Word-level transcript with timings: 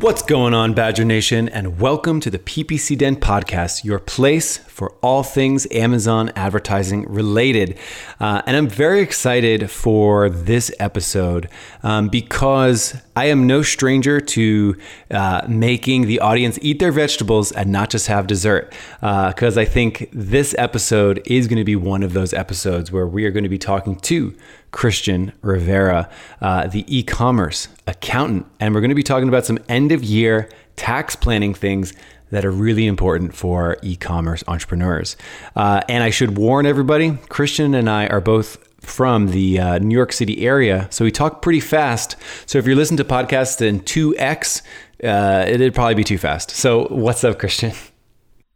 What's 0.00 0.22
going 0.22 0.54
on, 0.54 0.72
Badger 0.72 1.04
Nation, 1.04 1.46
and 1.50 1.78
welcome 1.78 2.20
to 2.20 2.30
the 2.30 2.38
PPC 2.38 2.96
Den 2.96 3.16
podcast, 3.16 3.84
your 3.84 3.98
place 3.98 4.56
for 4.80 4.96
all 5.02 5.22
things 5.22 5.66
Amazon 5.72 6.32
advertising 6.34 7.02
related. 7.02 7.78
Uh, 8.18 8.40
and 8.46 8.56
I'm 8.56 8.66
very 8.66 9.02
excited 9.02 9.70
for 9.70 10.30
this 10.30 10.72
episode 10.80 11.50
um, 11.82 12.08
because 12.08 12.96
I 13.14 13.26
am 13.26 13.46
no 13.46 13.60
stranger 13.60 14.22
to 14.22 14.78
uh, 15.10 15.42
making 15.46 16.06
the 16.06 16.20
audience 16.20 16.58
eat 16.62 16.78
their 16.78 16.92
vegetables 16.92 17.52
and 17.52 17.70
not 17.70 17.90
just 17.90 18.06
have 18.06 18.26
dessert. 18.26 18.72
Because 19.00 19.58
uh, 19.58 19.60
I 19.60 19.66
think 19.66 20.08
this 20.14 20.54
episode 20.56 21.20
is 21.26 21.46
going 21.46 21.58
to 21.58 21.64
be 21.64 21.76
one 21.76 22.02
of 22.02 22.14
those 22.14 22.32
episodes 22.32 22.90
where 22.90 23.06
we 23.06 23.26
are 23.26 23.30
going 23.30 23.44
to 23.44 23.50
be 23.50 23.58
talking 23.58 23.96
to 23.96 24.34
Christian 24.70 25.34
Rivera, 25.42 26.08
uh, 26.40 26.68
the 26.68 26.86
e 26.88 27.02
commerce 27.02 27.68
accountant. 27.86 28.46
And 28.58 28.74
we're 28.74 28.80
going 28.80 28.88
to 28.88 28.94
be 28.94 29.02
talking 29.02 29.28
about 29.28 29.44
some 29.44 29.58
end 29.68 29.92
of 29.92 30.02
year 30.02 30.48
tax 30.76 31.14
planning 31.14 31.52
things 31.52 31.92
that 32.30 32.44
are 32.44 32.50
really 32.50 32.86
important 32.86 33.34
for 33.34 33.76
e 33.82 33.96
commerce 33.96 34.42
entrepreneurs. 34.48 35.16
Uh, 35.56 35.82
and 35.88 36.02
I 36.02 36.10
should 36.10 36.36
warn 36.36 36.66
everybody 36.66 37.18
Christian 37.28 37.74
and 37.74 37.88
I 37.88 38.06
are 38.06 38.20
both 38.20 38.58
from 38.80 39.28
the 39.28 39.60
uh, 39.60 39.78
New 39.78 39.94
York 39.94 40.12
City 40.12 40.46
area, 40.46 40.88
so 40.90 41.04
we 41.04 41.10
talk 41.10 41.42
pretty 41.42 41.60
fast. 41.60 42.16
So 42.46 42.58
if 42.58 42.66
you're 42.66 42.76
listening 42.76 42.98
to 42.98 43.04
podcasts 43.04 43.60
in 43.60 43.80
2x, 43.80 44.62
uh, 45.04 45.44
it'd 45.46 45.74
probably 45.74 45.94
be 45.94 46.04
too 46.04 46.18
fast. 46.18 46.50
So, 46.50 46.86
what's 46.88 47.24
up, 47.24 47.38
Christian? 47.38 47.72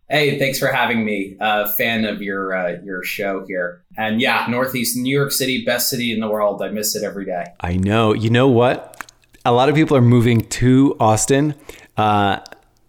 Hey, 0.08 0.38
thanks 0.38 0.58
for 0.58 0.68
having 0.68 1.04
me. 1.04 1.36
A 1.40 1.44
uh, 1.44 1.74
fan 1.76 2.04
of 2.04 2.20
your 2.20 2.54
uh, 2.54 2.76
your 2.84 3.02
show 3.02 3.44
here. 3.46 3.82
And 3.96 4.20
yeah, 4.20 4.46
Northeast 4.48 4.96
New 4.96 5.14
York 5.14 5.32
City, 5.32 5.64
best 5.64 5.88
city 5.88 6.12
in 6.12 6.20
the 6.20 6.28
world. 6.28 6.62
I 6.62 6.68
miss 6.68 6.94
it 6.94 7.02
every 7.02 7.24
day. 7.24 7.46
I 7.60 7.76
know. 7.76 8.12
You 8.12 8.28
know 8.28 8.48
what? 8.48 9.12
A 9.46 9.52
lot 9.52 9.68
of 9.68 9.74
people 9.74 9.96
are 9.96 10.02
moving 10.02 10.42
to 10.42 10.96
Austin. 11.00 11.54
Uh, 11.96 12.40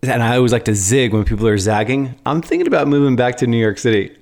and 0.09 0.23
I 0.23 0.35
always 0.37 0.51
like 0.51 0.65
to 0.65 0.75
zig 0.75 1.13
when 1.13 1.23
people 1.23 1.47
are 1.47 1.57
zagging. 1.57 2.15
I'm 2.25 2.41
thinking 2.41 2.67
about 2.67 2.87
moving 2.87 3.15
back 3.15 3.37
to 3.37 3.47
New 3.47 3.57
York 3.57 3.77
City. 3.77 4.15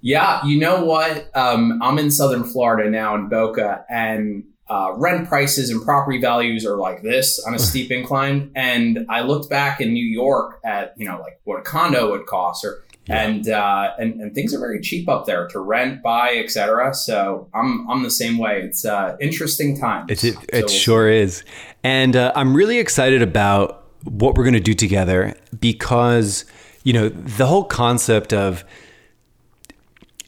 Yeah, 0.00 0.44
you 0.44 0.58
know 0.58 0.84
what? 0.84 1.30
Um, 1.34 1.80
I'm 1.82 1.98
in 1.98 2.10
Southern 2.10 2.44
Florida 2.44 2.88
now 2.88 3.14
in 3.14 3.28
Boca, 3.28 3.84
and 3.88 4.44
uh, 4.68 4.92
rent 4.96 5.28
prices 5.28 5.70
and 5.70 5.82
property 5.82 6.20
values 6.20 6.66
are 6.66 6.76
like 6.76 7.02
this 7.02 7.38
on 7.44 7.54
a 7.54 7.58
steep 7.58 7.90
incline. 7.90 8.50
And 8.54 9.06
I 9.08 9.22
looked 9.22 9.48
back 9.50 9.80
in 9.80 9.92
New 9.92 10.04
York 10.04 10.60
at 10.64 10.94
you 10.96 11.06
know 11.06 11.20
like 11.20 11.40
what 11.44 11.58
a 11.58 11.62
condo 11.62 12.10
would 12.12 12.26
cost, 12.26 12.64
or 12.64 12.84
yeah. 13.06 13.22
and, 13.22 13.48
uh, 13.48 13.94
and 13.98 14.20
and 14.20 14.34
things 14.34 14.54
are 14.54 14.58
very 14.58 14.80
cheap 14.80 15.08
up 15.08 15.26
there 15.26 15.48
to 15.48 15.60
rent, 15.60 16.02
buy, 16.02 16.36
etc. 16.36 16.94
So 16.94 17.48
I'm 17.54 17.88
I'm 17.90 18.02
the 18.02 18.10
same 18.10 18.38
way. 18.38 18.62
It's 18.62 18.84
uh, 18.84 19.16
interesting 19.20 19.78
times. 19.78 20.10
It's, 20.10 20.24
it 20.24 20.36
it 20.52 20.70
so 20.70 20.76
sure 20.76 21.04
we'll 21.06 21.22
is, 21.22 21.42
and 21.82 22.14
uh, 22.16 22.32
I'm 22.36 22.54
really 22.54 22.78
excited 22.78 23.22
about 23.22 23.85
what 24.04 24.36
we're 24.36 24.44
going 24.44 24.54
to 24.54 24.60
do 24.60 24.74
together 24.74 25.34
because 25.58 26.44
you 26.84 26.92
know 26.92 27.08
the 27.08 27.46
whole 27.46 27.64
concept 27.64 28.32
of 28.32 28.64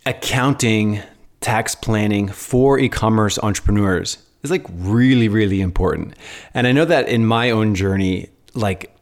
accounting 0.07 1.03
tax 1.41 1.75
planning 1.75 2.29
for 2.29 2.79
e-commerce 2.79 3.39
entrepreneurs 3.43 4.19
is 4.43 4.51
like 4.51 4.67
really 4.71 5.29
really 5.29 5.61
important. 5.61 6.15
And 6.55 6.67
i 6.67 6.73
know 6.73 6.85
that 6.85 7.09
in 7.09 7.27
my 7.27 7.51
own 7.51 7.75
journey 7.75 8.29
like 8.55 8.95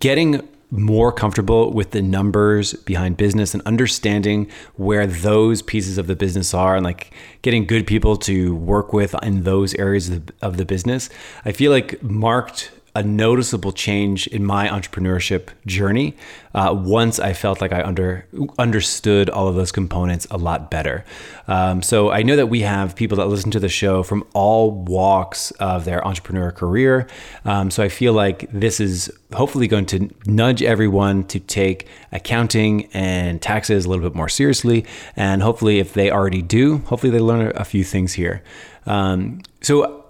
getting 0.00 0.46
more 0.70 1.10
comfortable 1.10 1.72
with 1.72 1.92
the 1.92 2.02
numbers 2.02 2.74
behind 2.74 3.16
business 3.16 3.54
and 3.54 3.62
understanding 3.64 4.50
where 4.74 5.06
those 5.06 5.62
pieces 5.62 5.96
of 5.96 6.06
the 6.06 6.16
business 6.16 6.52
are 6.52 6.76
and 6.76 6.84
like 6.84 7.10
getting 7.40 7.64
good 7.64 7.86
people 7.86 8.16
to 8.16 8.54
work 8.56 8.92
with 8.92 9.14
in 9.22 9.44
those 9.44 9.74
areas 9.76 10.10
of 10.42 10.58
the 10.58 10.64
business 10.64 11.08
i 11.46 11.52
feel 11.52 11.72
like 11.72 12.02
marked 12.02 12.70
a 12.94 13.02
noticeable 13.02 13.72
change 13.72 14.26
in 14.26 14.44
my 14.44 14.68
entrepreneurship 14.68 15.48
journey 15.66 16.14
uh, 16.54 16.74
once 16.76 17.20
I 17.20 17.32
felt 17.32 17.60
like 17.60 17.72
I 17.72 17.82
under 17.82 18.26
understood 18.58 19.30
all 19.30 19.46
of 19.46 19.54
those 19.54 19.70
components 19.70 20.26
a 20.30 20.36
lot 20.36 20.70
better. 20.70 21.04
Um, 21.46 21.82
so 21.82 22.10
I 22.10 22.22
know 22.22 22.36
that 22.36 22.48
we 22.48 22.62
have 22.62 22.96
people 22.96 23.16
that 23.18 23.26
listen 23.26 23.50
to 23.52 23.60
the 23.60 23.68
show 23.68 24.02
from 24.02 24.24
all 24.34 24.70
walks 24.70 25.50
of 25.52 25.84
their 25.84 26.04
entrepreneur 26.06 26.50
career. 26.50 27.06
Um, 27.44 27.70
so 27.70 27.82
I 27.82 27.88
feel 27.88 28.12
like 28.12 28.50
this 28.50 28.80
is 28.80 29.12
hopefully 29.32 29.68
going 29.68 29.86
to 29.86 30.10
nudge 30.26 30.62
everyone 30.62 31.24
to 31.24 31.38
take 31.38 31.86
accounting 32.12 32.86
and 32.92 33.40
taxes 33.40 33.84
a 33.84 33.88
little 33.88 34.08
bit 34.08 34.16
more 34.16 34.28
seriously. 34.28 34.84
And 35.14 35.42
hopefully, 35.42 35.78
if 35.78 35.92
they 35.92 36.10
already 36.10 36.42
do, 36.42 36.78
hopefully 36.78 37.10
they 37.10 37.20
learn 37.20 37.52
a 37.54 37.64
few 37.64 37.84
things 37.84 38.14
here. 38.14 38.42
Um, 38.86 39.42
so 39.60 40.06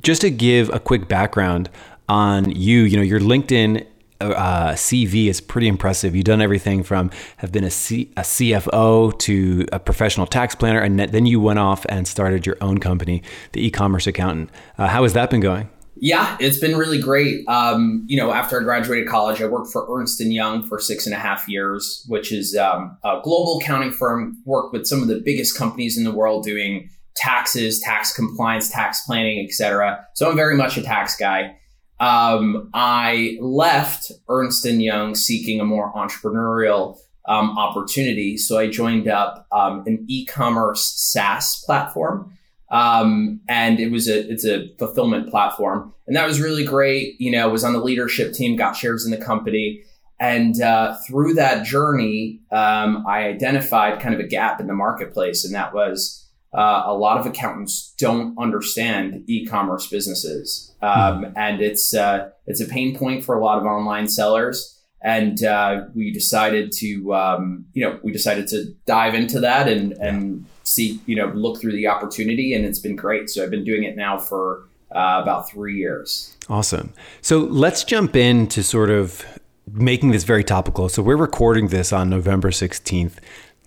just 0.00 0.20
to 0.22 0.30
give 0.30 0.70
a 0.70 0.78
quick 0.78 1.08
background 1.08 1.68
on 2.08 2.50
you. 2.50 2.82
You 2.82 2.96
know, 2.96 3.02
your 3.02 3.20
LinkedIn 3.20 3.86
uh, 4.22 4.72
CV 4.72 5.26
is 5.26 5.40
pretty 5.40 5.68
impressive. 5.68 6.14
You've 6.14 6.24
done 6.24 6.40
everything 6.40 6.82
from 6.82 7.10
have 7.38 7.52
been 7.52 7.64
a, 7.64 7.70
C, 7.70 8.12
a 8.16 8.22
CFO 8.22 9.18
to 9.18 9.66
a 9.72 9.80
professional 9.80 10.26
tax 10.26 10.54
planner, 10.54 10.80
and 10.80 10.98
then 10.98 11.26
you 11.26 11.40
went 11.40 11.58
off 11.58 11.84
and 11.88 12.06
started 12.06 12.46
your 12.46 12.56
own 12.60 12.78
company, 12.78 13.22
the 13.52 13.66
e-commerce 13.66 14.06
accountant. 14.06 14.50
Uh, 14.78 14.88
how 14.88 15.02
has 15.02 15.12
that 15.14 15.30
been 15.30 15.40
going? 15.40 15.68
Yeah, 15.96 16.36
it's 16.40 16.58
been 16.58 16.76
really 16.76 17.00
great. 17.00 17.46
Um, 17.48 18.04
you 18.08 18.16
know, 18.16 18.32
after 18.32 18.60
I 18.60 18.64
graduated 18.64 19.06
college, 19.08 19.40
I 19.40 19.46
worked 19.46 19.70
for 19.70 19.86
Ernst 19.88 20.20
and 20.20 20.32
Young 20.32 20.64
for 20.66 20.80
six 20.80 21.06
and 21.06 21.14
a 21.14 21.18
half 21.18 21.46
years, 21.48 22.04
which 22.08 22.32
is 22.32 22.56
um, 22.56 22.96
a 23.04 23.20
global 23.22 23.60
accounting 23.60 23.92
firm. 23.92 24.42
Worked 24.44 24.72
with 24.72 24.86
some 24.86 25.02
of 25.02 25.08
the 25.08 25.22
biggest 25.24 25.56
companies 25.56 25.98
in 25.98 26.04
the 26.04 26.10
world 26.10 26.44
doing 26.44 26.88
taxes, 27.14 27.78
tax 27.78 28.12
compliance, 28.12 28.70
tax 28.70 29.04
planning, 29.06 29.44
etc. 29.46 30.04
So 30.14 30.30
I'm 30.30 30.34
very 30.34 30.56
much 30.56 30.76
a 30.76 30.82
tax 30.82 31.14
guy 31.14 31.54
um, 32.02 32.68
I 32.74 33.38
left 33.40 34.10
Ernst 34.28 34.66
and 34.66 34.82
Young 34.82 35.14
seeking 35.14 35.60
a 35.60 35.64
more 35.64 35.92
entrepreneurial 35.94 36.98
um, 37.28 37.56
opportunity. 37.56 38.36
So 38.36 38.58
I 38.58 38.68
joined 38.68 39.06
up 39.06 39.46
um, 39.52 39.84
an 39.86 40.04
e-commerce 40.08 40.84
SaaS 40.84 41.62
platform, 41.64 42.36
um, 42.70 43.40
and 43.48 43.78
it 43.78 43.92
was 43.92 44.08
a 44.08 44.28
it's 44.28 44.44
a 44.44 44.68
fulfillment 44.80 45.30
platform, 45.30 45.94
and 46.08 46.16
that 46.16 46.26
was 46.26 46.40
really 46.40 46.64
great. 46.64 47.20
You 47.20 47.30
know, 47.30 47.48
was 47.48 47.62
on 47.62 47.72
the 47.72 47.78
leadership 47.78 48.34
team, 48.34 48.56
got 48.56 48.74
shares 48.74 49.04
in 49.04 49.12
the 49.12 49.24
company. 49.24 49.84
And 50.18 50.60
uh, 50.60 50.96
through 51.06 51.34
that 51.34 51.64
journey, 51.64 52.40
um, 52.52 53.04
I 53.08 53.24
identified 53.24 54.00
kind 54.00 54.14
of 54.14 54.20
a 54.20 54.26
gap 54.26 54.60
in 54.60 54.66
the 54.66 54.74
marketplace, 54.74 55.44
and 55.44 55.54
that 55.54 55.72
was 55.72 56.28
uh, 56.54 56.82
a 56.86 56.94
lot 56.94 57.18
of 57.18 57.26
accountants 57.26 57.94
don't 57.98 58.36
understand 58.38 59.24
e-commerce 59.26 59.86
businesses, 59.86 60.72
um, 60.82 61.24
mm 61.24 61.32
and 61.36 61.60
it's 61.60 61.94
uh, 61.94 62.28
it's 62.46 62.60
a 62.60 62.66
pain 62.66 62.96
point 62.96 63.24
for 63.24 63.34
a 63.36 63.42
lot 63.42 63.58
of 63.58 63.64
online 63.64 64.08
sellers. 64.08 64.78
And 65.04 65.42
uh, 65.42 65.86
we 65.94 66.12
decided 66.12 66.70
to, 66.76 67.12
um, 67.12 67.64
you 67.72 67.84
know, 67.84 67.98
we 68.04 68.12
decided 68.12 68.46
to 68.48 68.72
dive 68.86 69.14
into 69.14 69.40
that 69.40 69.66
and 69.66 69.92
and 69.94 70.46
see, 70.62 71.00
you 71.06 71.16
know, 71.16 71.26
look 71.34 71.60
through 71.60 71.72
the 71.72 71.86
opportunity, 71.88 72.54
and 72.54 72.64
it's 72.64 72.78
been 72.78 72.96
great. 72.96 73.30
So 73.30 73.42
I've 73.42 73.50
been 73.50 73.64
doing 73.64 73.84
it 73.84 73.96
now 73.96 74.18
for 74.18 74.68
uh, 74.94 75.20
about 75.22 75.48
three 75.48 75.76
years. 75.76 76.36
Awesome. 76.48 76.92
So 77.20 77.38
let's 77.38 77.82
jump 77.82 78.14
into 78.14 78.62
sort 78.62 78.90
of 78.90 79.24
making 79.70 80.10
this 80.10 80.24
very 80.24 80.44
topical. 80.44 80.88
So 80.88 81.02
we're 81.02 81.16
recording 81.16 81.68
this 81.68 81.92
on 81.92 82.10
November 82.10 82.50
16th. 82.50 83.14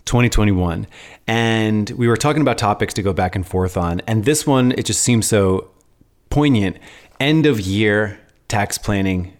2021. 0.05 0.87
And 1.27 1.89
we 1.91 2.07
were 2.07 2.17
talking 2.17 2.41
about 2.41 2.57
topics 2.57 2.93
to 2.95 3.01
go 3.01 3.13
back 3.13 3.35
and 3.35 3.45
forth 3.45 3.77
on. 3.77 4.01
And 4.07 4.25
this 4.25 4.45
one, 4.45 4.71
it 4.73 4.85
just 4.85 5.01
seems 5.01 5.27
so 5.27 5.69
poignant. 6.29 6.77
End 7.19 7.45
of 7.45 7.59
year 7.59 8.19
tax 8.47 8.77
planning 8.77 9.33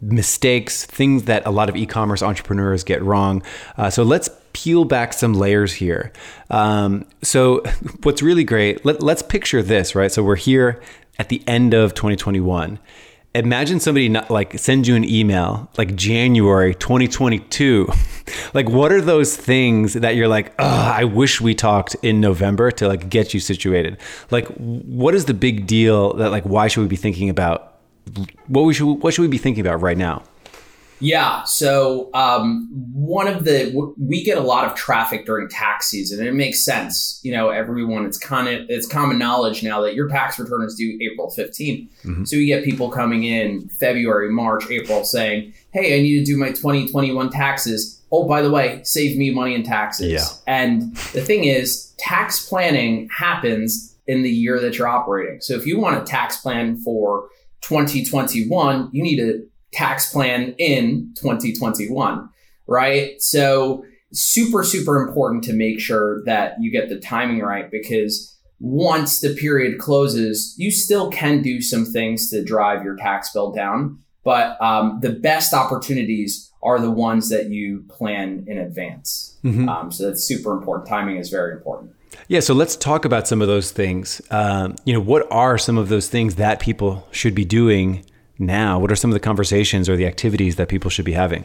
mistakes, 0.00 0.84
things 0.84 1.24
that 1.24 1.46
a 1.46 1.50
lot 1.50 1.68
of 1.68 1.76
e-commerce 1.76 2.22
entrepreneurs 2.22 2.84
get 2.84 3.02
wrong. 3.02 3.42
Uh, 3.76 3.90
so 3.90 4.02
let's 4.02 4.28
peel 4.52 4.84
back 4.84 5.12
some 5.12 5.34
layers 5.34 5.72
here. 5.74 6.12
Um, 6.50 7.06
so 7.22 7.62
what's 8.02 8.22
really 8.22 8.44
great? 8.44 8.84
Let, 8.84 9.02
let's 9.02 9.22
picture 9.22 9.62
this, 9.62 9.94
right? 9.94 10.12
So 10.12 10.22
we're 10.22 10.36
here 10.36 10.80
at 11.18 11.28
the 11.28 11.42
end 11.46 11.74
of 11.74 11.94
2021 11.94 12.78
imagine 13.36 13.80
somebody 13.80 14.08
not 14.08 14.30
like 14.30 14.58
sends 14.58 14.88
you 14.88 14.94
an 14.94 15.04
email 15.04 15.68
like 15.78 15.94
January 15.96 16.74
2022. 16.74 17.88
like 18.54 18.68
what 18.68 18.92
are 18.92 19.00
those 19.00 19.36
things 19.36 19.94
that 19.94 20.16
you're 20.16 20.28
like, 20.28 20.58
I 20.60 21.04
wish 21.04 21.40
we 21.40 21.54
talked 21.54 21.94
in 22.02 22.20
November 22.20 22.70
to 22.72 22.88
like 22.88 23.08
get 23.08 23.34
you 23.34 23.40
situated? 23.40 23.98
Like 24.30 24.46
what 24.48 25.14
is 25.14 25.26
the 25.26 25.34
big 25.34 25.66
deal 25.66 26.14
that 26.14 26.30
like 26.30 26.44
why 26.44 26.68
should 26.68 26.82
we 26.82 26.88
be 26.88 26.96
thinking 26.96 27.28
about 27.28 27.78
what 28.46 28.62
we 28.62 28.74
should 28.74 28.86
what 28.86 29.14
should 29.14 29.22
we 29.22 29.28
be 29.28 29.38
thinking 29.38 29.60
about 29.66 29.80
right 29.80 29.98
now? 29.98 30.22
Yeah. 31.00 31.44
So 31.44 32.10
um, 32.14 32.68
one 32.92 33.28
of 33.28 33.44
the 33.44 33.94
we 33.98 34.24
get 34.24 34.38
a 34.38 34.42
lot 34.42 34.64
of 34.64 34.74
traffic 34.74 35.26
during 35.26 35.48
tax 35.48 35.88
season, 35.88 36.20
and 36.20 36.28
it 36.28 36.34
makes 36.34 36.64
sense. 36.64 37.20
You 37.22 37.32
know, 37.32 37.50
everyone 37.50 38.06
it's 38.06 38.18
kind 38.18 38.48
of 38.48 38.66
it's 38.68 38.86
common 38.86 39.18
knowledge 39.18 39.62
now 39.62 39.82
that 39.82 39.94
your 39.94 40.08
tax 40.08 40.38
return 40.38 40.64
is 40.64 40.74
due 40.74 40.98
April 41.02 41.32
15th. 41.36 41.88
Mm-hmm. 42.04 42.24
So 42.24 42.36
you 42.36 42.46
get 42.46 42.64
people 42.64 42.90
coming 42.90 43.24
in 43.24 43.68
February, 43.68 44.30
March, 44.30 44.70
April 44.70 45.04
saying, 45.04 45.52
"Hey, 45.72 45.98
I 45.98 46.02
need 46.02 46.18
to 46.18 46.24
do 46.24 46.36
my 46.36 46.48
2021 46.48 47.30
taxes." 47.30 48.02
Oh, 48.12 48.26
by 48.26 48.40
the 48.40 48.50
way, 48.50 48.80
save 48.84 49.18
me 49.18 49.30
money 49.32 49.54
in 49.54 49.64
taxes. 49.64 50.12
Yeah. 50.12 50.26
And 50.46 50.96
the 51.12 51.20
thing 51.20 51.44
is, 51.44 51.92
tax 51.98 52.48
planning 52.48 53.08
happens 53.16 53.96
in 54.06 54.22
the 54.22 54.30
year 54.30 54.60
that 54.60 54.78
you're 54.78 54.88
operating. 54.88 55.40
So 55.40 55.54
if 55.54 55.66
you 55.66 55.80
want 55.80 56.00
a 56.00 56.04
tax 56.04 56.36
plan 56.36 56.78
for 56.78 57.28
2021, 57.62 58.90
you 58.92 59.02
need 59.02 59.16
to 59.16 59.46
tax 59.76 60.10
plan 60.10 60.54
in 60.58 61.12
2021, 61.20 62.28
right? 62.66 63.20
So 63.20 63.84
super, 64.12 64.64
super 64.64 65.06
important 65.06 65.44
to 65.44 65.52
make 65.52 65.80
sure 65.80 66.24
that 66.24 66.54
you 66.60 66.70
get 66.70 66.88
the 66.88 66.98
timing 66.98 67.40
right 67.40 67.70
because 67.70 68.34
once 68.58 69.20
the 69.20 69.34
period 69.34 69.78
closes, 69.78 70.54
you 70.56 70.70
still 70.70 71.10
can 71.10 71.42
do 71.42 71.60
some 71.60 71.84
things 71.84 72.30
to 72.30 72.42
drive 72.42 72.82
your 72.84 72.96
tax 72.96 73.32
bill 73.32 73.52
down. 73.52 73.98
But 74.24 74.60
um, 74.60 74.98
the 75.02 75.10
best 75.10 75.52
opportunities 75.52 76.50
are 76.62 76.80
the 76.80 76.90
ones 76.90 77.28
that 77.28 77.50
you 77.50 77.84
plan 77.88 78.44
in 78.48 78.58
advance. 78.58 79.36
Mm-hmm. 79.44 79.68
Um, 79.68 79.92
so 79.92 80.06
that's 80.06 80.24
super 80.24 80.52
important. 80.52 80.88
Timing 80.88 81.18
is 81.18 81.28
very 81.28 81.52
important. 81.52 81.92
Yeah, 82.28 82.40
so 82.40 82.54
let's 82.54 82.76
talk 82.76 83.04
about 83.04 83.28
some 83.28 83.42
of 83.42 83.46
those 83.46 83.70
things. 83.70 84.22
Um, 84.30 84.74
you 84.84 84.94
know, 84.94 85.00
what 85.00 85.30
are 85.30 85.58
some 85.58 85.76
of 85.76 85.90
those 85.90 86.08
things 86.08 86.36
that 86.36 86.60
people 86.60 87.06
should 87.12 87.34
be 87.34 87.44
doing 87.44 88.04
now? 88.38 88.78
What 88.78 88.90
are 88.90 88.96
some 88.96 89.10
of 89.10 89.14
the 89.14 89.20
conversations 89.20 89.88
or 89.88 89.96
the 89.96 90.06
activities 90.06 90.56
that 90.56 90.68
people 90.68 90.90
should 90.90 91.04
be 91.04 91.12
having? 91.12 91.44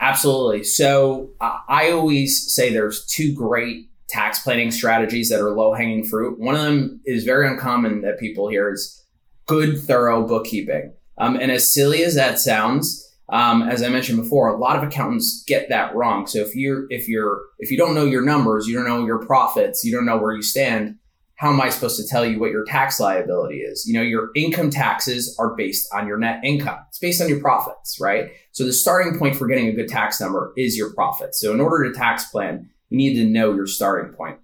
Absolutely. 0.00 0.64
So 0.64 1.30
uh, 1.40 1.58
I 1.68 1.90
always 1.90 2.52
say 2.52 2.72
there's 2.72 3.06
two 3.06 3.34
great 3.34 3.88
tax 4.08 4.40
planning 4.40 4.70
strategies 4.70 5.30
that 5.30 5.40
are 5.40 5.50
low 5.50 5.74
hanging 5.74 6.04
fruit. 6.04 6.38
One 6.38 6.54
of 6.54 6.62
them 6.62 7.00
is 7.04 7.24
very 7.24 7.48
uncommon 7.48 8.02
that 8.02 8.18
people 8.18 8.48
hear 8.48 8.72
is 8.72 9.04
good, 9.46 9.80
thorough 9.80 10.26
bookkeeping. 10.26 10.92
Um, 11.18 11.36
and 11.36 11.50
as 11.50 11.72
silly 11.72 12.04
as 12.04 12.14
that 12.14 12.38
sounds, 12.38 13.02
um, 13.28 13.62
as 13.62 13.82
I 13.82 13.88
mentioned 13.88 14.22
before, 14.22 14.48
a 14.48 14.56
lot 14.56 14.76
of 14.76 14.84
accountants 14.84 15.42
get 15.46 15.68
that 15.70 15.94
wrong. 15.94 16.26
So 16.26 16.38
if 16.40 16.54
you're 16.54 16.86
if 16.90 17.08
you're 17.08 17.40
if 17.58 17.70
you 17.70 17.78
don't 17.78 17.94
know 17.94 18.04
your 18.04 18.24
numbers, 18.24 18.68
you 18.68 18.76
don't 18.76 18.86
know 18.86 19.04
your 19.04 19.24
profits, 19.24 19.84
you 19.84 19.92
don't 19.92 20.06
know 20.06 20.18
where 20.18 20.34
you 20.34 20.42
stand, 20.42 20.96
how 21.36 21.52
am 21.52 21.60
I 21.60 21.68
supposed 21.68 22.00
to 22.00 22.08
tell 22.08 22.24
you 22.24 22.40
what 22.40 22.50
your 22.50 22.64
tax 22.64 22.98
liability 22.98 23.58
is? 23.58 23.86
You 23.86 23.94
know, 23.94 24.02
your 24.02 24.30
income 24.34 24.70
taxes 24.70 25.36
are 25.38 25.54
based 25.54 25.86
on 25.92 26.06
your 26.06 26.16
net 26.16 26.40
income. 26.42 26.78
It's 26.88 26.98
based 26.98 27.20
on 27.20 27.28
your 27.28 27.40
profits, 27.40 28.00
right? 28.00 28.30
So 28.52 28.64
the 28.64 28.72
starting 28.72 29.18
point 29.18 29.36
for 29.36 29.46
getting 29.46 29.68
a 29.68 29.72
good 29.72 29.88
tax 29.88 30.18
number 30.20 30.54
is 30.56 30.78
your 30.78 30.94
profits. 30.94 31.38
So 31.38 31.52
in 31.52 31.60
order 31.60 31.90
to 31.90 31.98
tax 31.98 32.30
plan, 32.30 32.70
you 32.88 32.96
need 32.96 33.14
to 33.16 33.26
know 33.26 33.54
your 33.54 33.66
starting 33.66 34.14
point. 34.14 34.38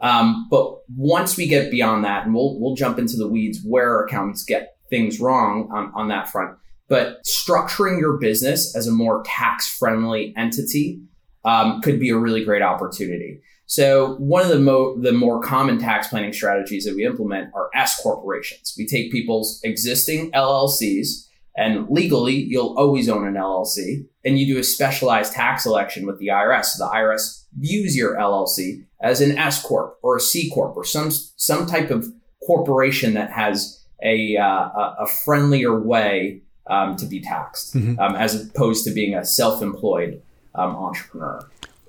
Um, 0.00 0.46
but 0.50 0.78
once 0.96 1.36
we 1.36 1.46
get 1.46 1.70
beyond 1.70 2.04
that, 2.04 2.24
and 2.24 2.34
we'll 2.34 2.58
we'll 2.58 2.76
jump 2.76 2.98
into 2.98 3.16
the 3.16 3.28
weeds 3.28 3.60
where 3.64 4.04
accountants 4.04 4.44
get 4.44 4.76
things 4.88 5.20
wrong 5.20 5.68
on, 5.72 5.92
on 5.94 6.08
that 6.08 6.28
front. 6.28 6.56
But 6.88 7.24
structuring 7.24 8.00
your 8.00 8.16
business 8.16 8.74
as 8.74 8.86
a 8.86 8.92
more 8.92 9.22
tax 9.26 9.68
friendly 9.68 10.32
entity 10.36 11.02
um, 11.44 11.82
could 11.82 12.00
be 12.00 12.10
a 12.10 12.16
really 12.16 12.44
great 12.44 12.62
opportunity. 12.62 13.40
So 13.68 14.14
one 14.14 14.42
of 14.42 14.48
the, 14.48 14.58
mo- 14.58 14.98
the 14.98 15.12
more 15.12 15.42
common 15.42 15.78
tax 15.78 16.08
planning 16.08 16.32
strategies 16.32 16.86
that 16.86 16.96
we 16.96 17.04
implement 17.04 17.52
are 17.54 17.70
S 17.74 18.00
corporations. 18.02 18.74
We 18.78 18.86
take 18.86 19.12
people's 19.12 19.60
existing 19.62 20.32
LLCs 20.32 21.26
and 21.54 21.86
legally 21.90 22.34
you'll 22.34 22.74
always 22.78 23.10
own 23.10 23.26
an 23.26 23.34
LLC 23.34 24.06
and 24.24 24.38
you 24.38 24.46
do 24.46 24.58
a 24.58 24.64
specialized 24.64 25.34
tax 25.34 25.66
election 25.66 26.06
with 26.06 26.18
the 26.18 26.28
IRS. 26.28 26.64
So 26.64 26.86
the 26.86 26.90
IRS 26.90 27.44
views 27.58 27.94
your 27.94 28.16
LLC 28.16 28.86
as 29.02 29.20
an 29.20 29.36
S 29.36 29.62
corp 29.62 29.98
or 30.02 30.16
a 30.16 30.20
C 30.20 30.50
corp 30.50 30.74
or 30.74 30.84
some 30.84 31.10
some 31.10 31.66
type 31.66 31.90
of 31.90 32.06
corporation 32.46 33.12
that 33.14 33.30
has 33.30 33.84
a 34.02 34.38
uh, 34.38 34.94
a 34.98 35.06
friendlier 35.24 35.78
way 35.78 36.40
um, 36.68 36.96
to 36.96 37.04
be 37.04 37.20
taxed, 37.20 37.74
mm-hmm. 37.74 37.98
um, 37.98 38.14
as 38.14 38.34
opposed 38.34 38.84
to 38.84 38.92
being 38.92 39.14
a 39.14 39.24
self-employed 39.24 40.22
um, 40.54 40.74
entrepreneur. 40.76 41.46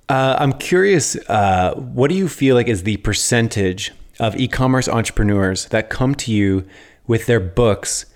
Uh, 0.09 0.35
I'm 0.39 0.53
curious, 0.53 1.15
uh, 1.29 1.75
what 1.75 2.09
do 2.09 2.15
you 2.15 2.27
feel 2.27 2.55
like 2.55 2.67
is 2.67 2.83
the 2.83 2.97
percentage 2.97 3.93
of 4.19 4.35
e-commerce 4.35 4.89
entrepreneurs 4.89 5.67
that 5.67 5.91
come 5.91 6.15
to 6.15 6.33
you 6.33 6.67
with 7.05 7.27
their 7.27 7.39
books 7.39 8.07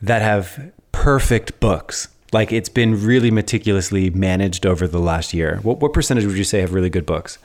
that 0.00 0.22
have 0.22 0.72
perfect 0.92 1.60
books? 1.60 2.08
Like 2.32 2.52
it's 2.52 2.70
been 2.70 3.04
really 3.04 3.30
meticulously 3.30 4.08
managed 4.08 4.64
over 4.64 4.88
the 4.88 4.98
last 4.98 5.34
year. 5.34 5.60
What, 5.62 5.80
what 5.80 5.92
percentage 5.92 6.24
would 6.24 6.38
you 6.38 6.44
say 6.44 6.60
have 6.60 6.72
really 6.72 6.88
good 6.88 7.04
books? 7.04 7.36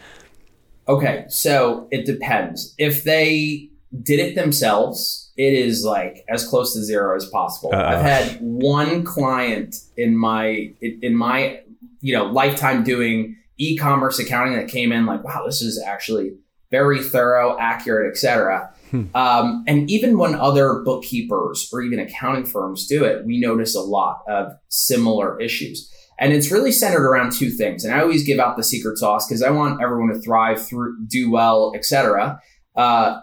Okay, 0.87 1.25
so 1.27 1.89
it 1.91 2.05
depends. 2.05 2.73
If 2.77 3.03
they 3.03 3.69
did 4.03 4.19
it 4.19 4.35
themselves, 4.35 5.33
it 5.35 5.51
is 5.53 5.83
like 5.83 6.23
as 6.29 6.47
close 6.47 6.73
to 6.73 6.81
zero 6.81 7.13
as 7.17 7.25
possible. 7.25 7.75
Uh-oh. 7.75 7.85
I've 7.85 8.01
had 8.01 8.37
one 8.39 9.03
client 9.03 9.75
in 9.97 10.15
my 10.17 10.73
in 10.79 11.13
my 11.13 11.59
you 11.99 12.13
know 12.13 12.25
lifetime 12.25 12.85
doing 12.85 13.35
e-commerce 13.57 14.19
accounting 14.19 14.55
that 14.55 14.67
came 14.67 14.91
in 14.91 15.05
like, 15.05 15.23
wow, 15.23 15.43
this 15.45 15.61
is 15.61 15.81
actually 15.81 16.33
very 16.71 17.01
thorough, 17.01 17.57
accurate, 17.59 18.11
etc. 18.11 18.69
Hmm. 18.91 19.03
Um, 19.15 19.63
and 19.67 19.89
even 19.89 20.17
when 20.17 20.35
other 20.35 20.81
bookkeepers 20.83 21.69
or 21.71 21.81
even 21.81 21.99
accounting 21.99 22.45
firms 22.45 22.87
do 22.87 23.03
it, 23.03 23.25
we 23.25 23.39
notice 23.39 23.75
a 23.75 23.81
lot 23.81 24.21
of 24.27 24.53
similar 24.69 25.39
issues. 25.39 25.91
And 26.19 26.33
it's 26.33 26.51
really 26.51 26.71
centered 26.71 27.07
around 27.07 27.31
two 27.31 27.51
things. 27.51 27.83
And 27.85 27.93
I 27.93 28.01
always 28.01 28.23
give 28.23 28.39
out 28.39 28.57
the 28.57 28.63
secret 28.63 28.97
sauce 28.97 29.27
because 29.27 29.43
I 29.43 29.51
want 29.51 29.81
everyone 29.81 30.09
to 30.09 30.19
thrive, 30.19 30.65
through, 30.65 31.05
do 31.05 31.29
well, 31.29 31.73
etc. 31.75 32.39
Uh, 32.75 33.19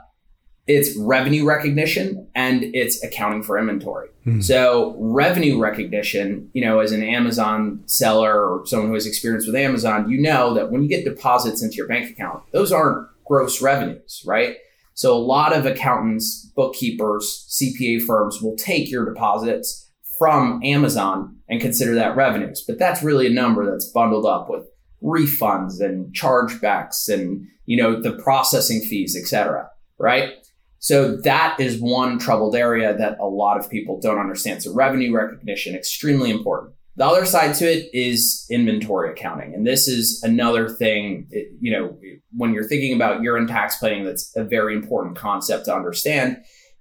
it's 0.66 0.96
revenue 0.96 1.44
recognition 1.44 2.26
and 2.34 2.64
it's 2.74 3.02
accounting 3.04 3.42
for 3.42 3.58
inventory. 3.58 4.08
Mm. 4.26 4.42
So 4.42 4.96
revenue 4.98 5.58
recognition, 5.58 6.48
you 6.54 6.64
know, 6.64 6.80
as 6.80 6.92
an 6.92 7.02
Amazon 7.02 7.82
seller 7.86 8.42
or 8.42 8.66
someone 8.66 8.88
who 8.88 8.94
has 8.94 9.06
experience 9.06 9.46
with 9.46 9.56
Amazon, 9.56 10.08
you 10.08 10.20
know 10.20 10.54
that 10.54 10.70
when 10.70 10.82
you 10.82 10.88
get 10.88 11.04
deposits 11.04 11.62
into 11.62 11.76
your 11.76 11.86
bank 11.86 12.10
account, 12.10 12.42
those 12.52 12.72
aren't 12.72 13.06
gross 13.26 13.60
revenues, 13.60 14.22
right? 14.26 14.56
So 14.94 15.14
a 15.14 15.18
lot 15.18 15.54
of 15.54 15.66
accountants, 15.66 16.50
bookkeepers, 16.56 17.46
CPA 17.50 18.02
firms 18.02 18.40
will 18.40 18.56
take 18.56 18.90
your 18.90 19.04
deposits 19.04 19.90
from 20.18 20.62
Amazon 20.62 21.36
and 21.48 21.60
consider 21.60 21.94
that 21.96 22.16
revenues. 22.16 22.64
But 22.66 22.78
that's 22.78 23.02
really 23.02 23.26
a 23.26 23.30
number 23.30 23.68
that's 23.68 23.90
bundled 23.90 24.24
up 24.24 24.48
with 24.48 24.66
refunds 25.02 25.80
and 25.80 26.14
chargebacks 26.14 27.12
and, 27.12 27.46
you 27.66 27.76
know, 27.76 28.00
the 28.00 28.12
processing 28.22 28.80
fees, 28.80 29.16
et 29.20 29.26
cetera, 29.26 29.68
right? 29.98 30.34
So 30.84 31.16
that 31.22 31.58
is 31.58 31.80
one 31.80 32.18
troubled 32.18 32.54
area 32.54 32.94
that 32.94 33.18
a 33.18 33.24
lot 33.24 33.58
of 33.58 33.70
people 33.70 33.98
don't 33.98 34.18
understand. 34.18 34.62
So 34.62 34.74
revenue 34.74 35.14
recognition, 35.14 35.74
extremely 35.74 36.30
important. 36.30 36.74
The 36.96 37.06
other 37.06 37.24
side 37.24 37.54
to 37.54 37.64
it 37.64 37.88
is 37.94 38.46
inventory 38.50 39.10
accounting. 39.10 39.54
And 39.54 39.66
this 39.66 39.88
is 39.88 40.22
another 40.22 40.68
thing, 40.68 41.26
you 41.58 41.72
know, 41.72 41.96
when 42.32 42.52
you're 42.52 42.68
thinking 42.68 42.94
about 42.94 43.22
year-end 43.22 43.48
tax 43.48 43.78
planning, 43.78 44.04
that's 44.04 44.30
a 44.36 44.44
very 44.44 44.76
important 44.76 45.16
concept 45.16 45.64
to 45.64 45.74
understand 45.74 46.36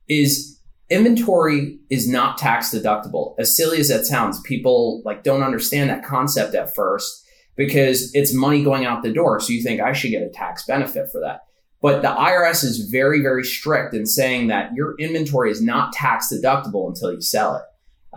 is 0.10 0.60
inventory 0.90 1.80
is 1.90 2.06
not 2.06 2.38
tax 2.38 2.72
deductible. 2.76 3.36
As 3.40 3.56
silly 3.56 3.80
as 3.80 3.88
that 3.88 4.06
sounds, 4.06 4.42
people 4.42 5.02
like 5.06 5.24
don't 5.24 5.44
understand 5.44 5.90
that 5.90 6.04
concept 6.04 6.56
at 6.56 6.76
first 6.76 7.26
because 7.56 8.14
it's 8.14 8.34
money 8.34 8.66
going 8.66 8.84
out 8.84 9.02
the 9.02 9.14
door. 9.14 9.40
So 9.40 9.54
you 9.54 9.64
think 9.64 9.80
I 9.80 9.94
should 9.94 10.12
get 10.12 10.24
a 10.24 10.30
tax 10.30 10.66
benefit 10.66 11.10
for 11.10 11.22
that. 11.22 11.40
But 11.84 12.02
the 12.02 12.08
IRS 12.08 12.64
is 12.64 12.90
very, 12.90 13.22
very 13.22 13.44
strict 13.44 13.94
in 13.94 14.06
saying 14.06 14.48
that 14.48 14.74
your 14.74 14.96
inventory 15.00 15.52
is 15.52 15.62
not 15.62 15.92
tax 15.92 16.34
deductible 16.34 16.88
until 16.88 17.14
you 17.14 17.20
sell 17.20 17.58
it. 17.58 17.64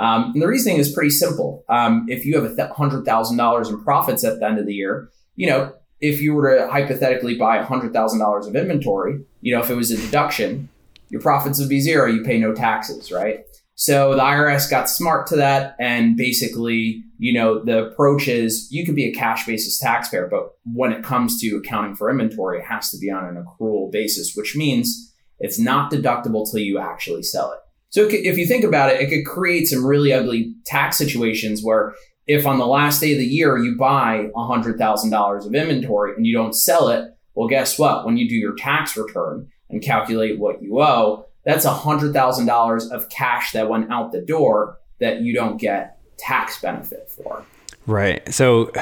Um, 0.01 0.31
and 0.33 0.41
the 0.41 0.47
reasoning 0.47 0.79
is 0.79 0.93
pretty 0.93 1.11
simple. 1.11 1.65
Um, 1.69 2.07
if 2.09 2.25
you 2.25 2.41
have 2.41 2.49
$100,000 2.53 3.69
in 3.69 3.85
profits 3.85 4.23
at 4.23 4.39
the 4.39 4.47
end 4.47 4.61
of 4.61 4.67
the 4.67 4.75
year, 4.75 5.11
you 5.35 5.49
know, 5.49 5.73
if 6.01 6.21
you 6.21 6.33
were 6.35 6.57
to 6.57 6.71
hypothetically 6.71 7.35
buy 7.35 7.61
$100,000 7.61 8.47
of 8.47 8.55
inventory, 8.55 9.25
you 9.41 9.53
know, 9.53 9.63
if 9.63 9.69
it 9.69 9.75
was 9.75 9.91
a 9.91 9.97
deduction, 9.97 10.69
your 11.09 11.21
profits 11.21 11.59
would 11.59 11.69
be 11.69 11.81
zero. 11.81 12.07
You 12.07 12.23
pay 12.23 12.39
no 12.39 12.55
taxes, 12.55 13.11
right? 13.11 13.47
So 13.75 14.15
the 14.15 14.23
IRS 14.23 14.71
got 14.71 14.89
smart 14.89 15.27
to 15.29 15.37
that. 15.37 15.75
And 15.81 16.17
basically, 16.17 17.03
you 17.19 17.33
know, 17.33 17.63
the 17.65 17.87
approach 17.87 18.29
is 18.29 18.69
you 18.71 18.85
can 18.85 18.95
be 18.95 19.07
a 19.07 19.15
cash 19.15 19.47
basis 19.47 19.79
taxpayer, 19.79 20.29
but 20.31 20.51
when 20.73 20.93
it 20.93 21.03
comes 21.03 21.41
to 21.41 21.57
accounting 21.57 21.97
for 21.97 22.11
inventory, 22.11 22.59
it 22.59 22.65
has 22.67 22.91
to 22.91 22.99
be 22.99 23.11
on 23.11 23.25
an 23.25 23.43
accrual 23.43 23.91
basis, 23.91 24.35
which 24.35 24.57
means 24.57 25.15
it's 25.39 25.59
not 25.59 25.91
deductible 25.91 26.51
till 26.51 26.61
you 26.61 26.79
actually 26.79 27.23
sell 27.23 27.53
it. 27.53 27.59
So 27.91 28.09
if 28.11 28.37
you 28.37 28.47
think 28.47 28.65
about 28.65 28.91
it, 28.91 29.01
it 29.01 29.09
could 29.09 29.31
create 29.31 29.67
some 29.67 29.85
really 29.85 30.13
ugly 30.13 30.55
tax 30.67 30.99
situations 30.99 31.63
where 31.63 31.95
if 32.27 32.47
on 32.47 32.59
the 32.59 32.67
last 32.67 33.01
day 33.01 33.13
of 33.13 33.19
the 33.19 33.25
year 33.25 33.57
you 33.57 33.77
buy 33.77 34.29
$100,000 34.35 35.47
of 35.47 35.55
inventory 35.55 36.15
and 36.17 36.27
you 36.27 36.35
don't 36.35 36.55
sell 36.55 36.89
it, 36.89 37.11
well, 37.35 37.49
guess 37.49 37.79
what? 37.79 38.05
When 38.05 38.17
you 38.17 38.29
do 38.29 38.35
your 38.35 38.55
tax 38.57 38.97
return 38.97 39.49
and 39.71 39.83
calculate 39.83 40.39
what 40.39 40.63
you 40.63 40.81
owe, 40.81 41.27
that's 41.45 41.65
$100,000 41.65 42.91
of 42.91 43.09
cash 43.09 43.53
that 43.53 43.69
went 43.71 43.91
out 43.91 44.13
the 44.13 44.21
door 44.21 44.79
that 44.99 45.21
you 45.21 45.33
don't 45.33 45.61
get 45.61 45.96
tax 46.17 46.61
benefit 46.61 47.09
for. 47.09 47.45
Right. 47.87 48.33
So 48.35 48.73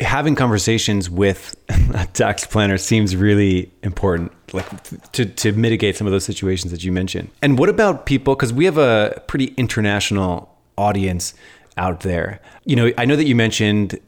having 0.00 0.34
conversations 0.34 1.10
with 1.10 1.54
a 1.94 2.06
tax 2.12 2.46
planner 2.46 2.78
seems 2.78 3.14
really 3.14 3.70
important 3.82 4.32
like 4.54 5.12
to, 5.12 5.26
to 5.26 5.52
mitigate 5.52 5.96
some 5.96 6.06
of 6.06 6.12
those 6.12 6.24
situations 6.24 6.72
that 6.72 6.82
you 6.82 6.90
mentioned 6.90 7.30
and 7.42 7.58
what 7.58 7.68
about 7.68 8.06
people 8.06 8.34
because 8.34 8.52
we 8.52 8.64
have 8.64 8.78
a 8.78 9.22
pretty 9.26 9.46
international 9.58 10.56
audience 10.78 11.34
out 11.76 12.00
there 12.00 12.40
you 12.64 12.74
know 12.74 12.90
i 12.96 13.04
know 13.04 13.16
that 13.16 13.26
you 13.26 13.34
mentioned 13.34 14.00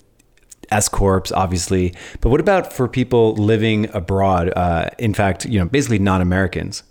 S 0.70 0.88
corps, 0.88 1.32
obviously, 1.32 1.94
but 2.20 2.28
what 2.30 2.40
about 2.40 2.72
for 2.72 2.86
people 2.86 3.34
living 3.34 3.92
abroad? 3.94 4.52
Uh, 4.54 4.90
in 4.98 5.14
fact, 5.14 5.44
you 5.44 5.58
know, 5.58 5.64
basically 5.64 5.98
non-Americans. 5.98 6.84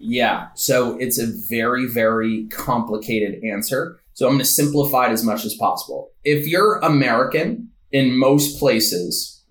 Yeah, 0.00 0.48
so 0.54 0.96
it's 0.98 1.18
a 1.18 1.26
very, 1.26 1.86
very 1.86 2.46
complicated 2.46 3.44
answer. 3.44 4.00
So 4.14 4.26
I'm 4.26 4.32
going 4.32 4.40
to 4.40 4.44
simplify 4.44 5.06
it 5.06 5.12
as 5.12 5.22
much 5.22 5.44
as 5.44 5.54
possible. 5.54 6.10
If 6.24 6.46
you're 6.46 6.78
American, 6.78 7.70
in 7.92 8.16
most 8.16 8.58
places, 8.58 9.42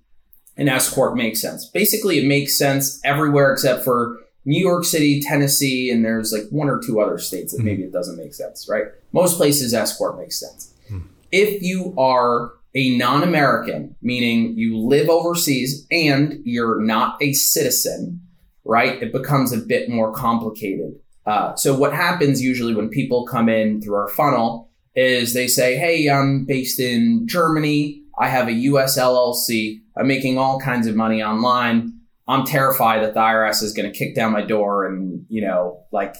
an 0.57 0.67
S 0.67 0.91
corp 0.93 1.15
makes 1.15 1.41
sense. 1.41 1.65
Basically, 1.65 2.17
it 2.17 2.25
makes 2.25 2.57
sense 2.57 2.99
everywhere 3.03 3.53
except 3.53 3.83
for 3.83 4.17
New 4.45 4.59
York 4.59 4.85
City, 4.85 5.21
Tennessee, 5.21 5.91
and 5.91 6.03
there's 6.03 6.31
like 6.31 6.49
one 6.49 6.69
or 6.69 6.79
two 6.79 6.99
other 6.99 7.17
states 7.17 7.51
that 7.51 7.59
mm-hmm. 7.59 7.65
maybe 7.65 7.83
it 7.83 7.91
doesn't 7.91 8.17
make 8.17 8.33
sense, 8.33 8.67
right? 8.69 8.85
Most 9.11 9.37
places 9.37 9.73
S 9.73 9.97
corp 9.97 10.17
makes 10.17 10.39
sense. 10.39 10.73
Mm-hmm. 10.89 11.07
If 11.31 11.61
you 11.61 11.93
are 11.97 12.51
a 12.75 12.97
non 12.97 13.23
American, 13.23 13.95
meaning 14.01 14.57
you 14.57 14.77
live 14.77 15.09
overseas 15.09 15.85
and 15.91 16.39
you're 16.43 16.81
not 16.81 17.21
a 17.21 17.33
citizen, 17.33 18.21
right? 18.69 19.01
It 19.01 19.11
becomes 19.11 19.51
a 19.51 19.57
bit 19.57 19.89
more 19.89 20.13
complicated. 20.13 20.93
Uh, 21.25 21.55
so, 21.55 21.75
what 21.75 21.93
happens 21.93 22.41
usually 22.41 22.75
when 22.75 22.89
people 22.89 23.25
come 23.25 23.49
in 23.49 23.81
through 23.81 23.95
our 23.95 24.07
funnel 24.09 24.69
is 24.95 25.33
they 25.33 25.47
say, 25.47 25.75
Hey, 25.75 26.07
I'm 26.09 26.45
based 26.45 26.79
in 26.79 27.27
Germany. 27.27 28.03
I 28.17 28.27
have 28.27 28.47
a 28.47 28.53
US 28.53 28.97
LLC. 28.97 29.81
I'm 29.97 30.07
making 30.07 30.37
all 30.37 30.59
kinds 30.59 30.87
of 30.87 30.95
money 30.95 31.21
online. 31.21 31.93
I'm 32.27 32.45
terrified 32.45 33.01
that 33.03 33.15
the 33.15 33.19
IRS 33.19 33.63
is 33.63 33.73
going 33.73 33.91
to 33.91 33.97
kick 33.97 34.15
down 34.15 34.31
my 34.31 34.43
door 34.43 34.85
and, 34.85 35.25
you 35.29 35.41
know, 35.41 35.83
like 35.91 36.15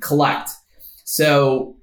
collect. 0.00 0.50
So, 1.04 1.76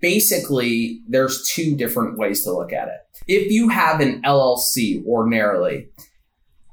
basically 0.00 1.02
there's 1.08 1.48
two 1.48 1.76
different 1.76 2.18
ways 2.18 2.44
to 2.44 2.52
look 2.52 2.72
at 2.72 2.88
it. 2.88 3.00
If 3.28 3.50
you 3.50 3.68
have 3.68 4.00
an 4.00 4.22
LLC 4.22 5.04
ordinarily, 5.06 5.88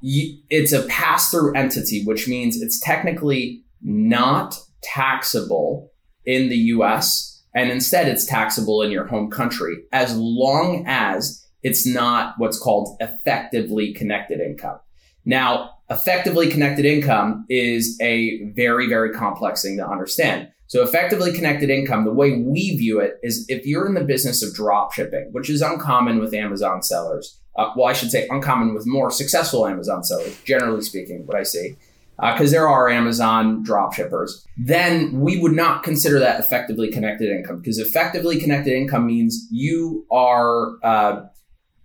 it's 0.02 0.72
a 0.72 0.84
pass 0.84 1.30
through 1.30 1.54
entity, 1.54 2.04
which 2.04 2.28
means 2.28 2.60
it's 2.60 2.80
technically 2.80 3.62
not 3.82 4.58
taxable 4.82 5.90
in 6.24 6.48
the 6.48 6.56
US 6.56 7.42
and 7.54 7.70
instead 7.70 8.08
it's 8.08 8.26
taxable 8.26 8.82
in 8.82 8.90
your 8.90 9.06
home 9.06 9.30
country 9.30 9.76
as 9.92 10.16
long 10.16 10.84
as 10.86 11.44
it's 11.62 11.86
not 11.86 12.34
what's 12.38 12.58
called 12.58 12.96
effectively 13.00 13.92
connected 13.92 14.40
income. 14.40 14.78
Now, 15.24 15.70
effectively 15.90 16.50
connected 16.50 16.84
income 16.84 17.44
is 17.50 17.98
a 18.00 18.44
very, 18.54 18.88
very 18.88 19.12
complex 19.12 19.62
thing 19.62 19.76
to 19.76 19.86
understand. 19.86 20.48
So 20.68 20.82
effectively 20.82 21.32
connected 21.32 21.68
income, 21.68 22.04
the 22.04 22.12
way 22.12 22.36
we 22.38 22.76
view 22.76 23.00
it 23.00 23.14
is 23.22 23.44
if 23.48 23.66
you're 23.66 23.86
in 23.86 23.94
the 23.94 24.04
business 24.04 24.42
of 24.42 24.54
drop 24.54 24.92
shipping, 24.92 25.28
which 25.32 25.50
is 25.50 25.62
uncommon 25.62 26.20
with 26.20 26.32
Amazon 26.32 26.82
sellers. 26.82 27.39
Uh, 27.56 27.72
well, 27.76 27.86
I 27.86 27.92
should 27.92 28.10
say 28.10 28.26
uncommon 28.30 28.74
with 28.74 28.86
more 28.86 29.10
successful 29.10 29.66
Amazon 29.66 30.04
sellers, 30.04 30.40
generally 30.44 30.82
speaking, 30.82 31.26
what 31.26 31.36
I 31.36 31.42
see, 31.42 31.76
because 32.16 32.50
uh, 32.50 32.52
there 32.52 32.68
are 32.68 32.88
Amazon 32.88 33.62
drop 33.62 33.94
shippers, 33.94 34.46
then 34.56 35.20
we 35.20 35.40
would 35.40 35.52
not 35.52 35.82
consider 35.82 36.18
that 36.18 36.40
effectively 36.40 36.90
connected 36.90 37.30
income 37.30 37.58
because 37.58 37.78
effectively 37.78 38.40
connected 38.40 38.74
income 38.74 39.06
means 39.06 39.48
you 39.50 40.06
are, 40.10 40.76
uh, 40.84 41.22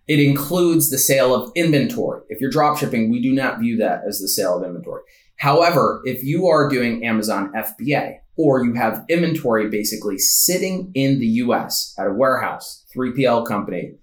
it 0.08 0.20
includes 0.20 0.90
the 0.90 0.98
sale 0.98 1.34
of 1.34 1.52
inventory. 1.56 2.22
If 2.30 2.40
you're 2.42 2.52
drop 2.52 2.78
shipping, 2.78 3.10
we 3.10 3.22
do 3.22 3.34
not 3.34 3.60
view 3.60 3.78
that 3.78 4.02
as 4.08 4.20
the 4.20 4.28
sale 4.28 4.58
of 4.58 4.64
inventory. 4.64 5.02
However, 5.38 6.02
if 6.06 6.24
you 6.24 6.48
are 6.48 6.70
doing 6.70 7.06
Amazon 7.06 7.52
FBA, 7.54 8.20
or 8.38 8.64
you 8.64 8.74
have 8.74 9.06
inventory 9.10 9.70
basically 9.70 10.18
sitting 10.18 10.92
in 10.94 11.20
the 11.20 11.28
US 11.28 11.96
at 11.98 12.08
a 12.08 12.14
warehouse, 12.14 12.86
3PL 12.96 13.48
company, 13.48 13.94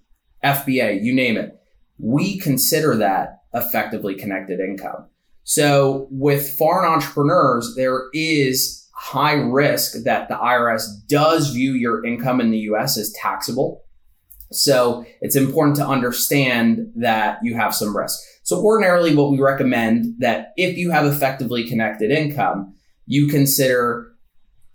FBA, 0.43 1.03
you 1.03 1.13
name 1.13 1.37
it. 1.37 1.59
We 1.97 2.39
consider 2.39 2.95
that 2.97 3.43
effectively 3.53 4.15
connected 4.15 4.59
income. 4.59 5.07
So 5.43 6.07
with 6.09 6.57
foreign 6.57 6.91
entrepreneurs, 6.91 7.73
there 7.75 8.03
is 8.13 8.87
high 8.95 9.33
risk 9.33 10.03
that 10.03 10.29
the 10.29 10.35
IRS 10.35 10.83
does 11.07 11.51
view 11.51 11.73
your 11.73 12.05
income 12.05 12.39
in 12.39 12.51
the 12.51 12.59
US 12.59 12.97
as 12.97 13.11
taxable. 13.11 13.83
So 14.51 15.05
it's 15.21 15.35
important 15.35 15.75
to 15.77 15.87
understand 15.87 16.91
that 16.95 17.39
you 17.43 17.55
have 17.55 17.75
some 17.75 17.95
risk. 17.95 18.19
So 18.43 18.63
ordinarily 18.63 19.15
what 19.15 19.31
we 19.31 19.39
recommend 19.39 20.15
that 20.19 20.53
if 20.57 20.77
you 20.77 20.91
have 20.91 21.05
effectively 21.05 21.67
connected 21.67 22.11
income, 22.11 22.73
you 23.05 23.27
consider 23.27 24.13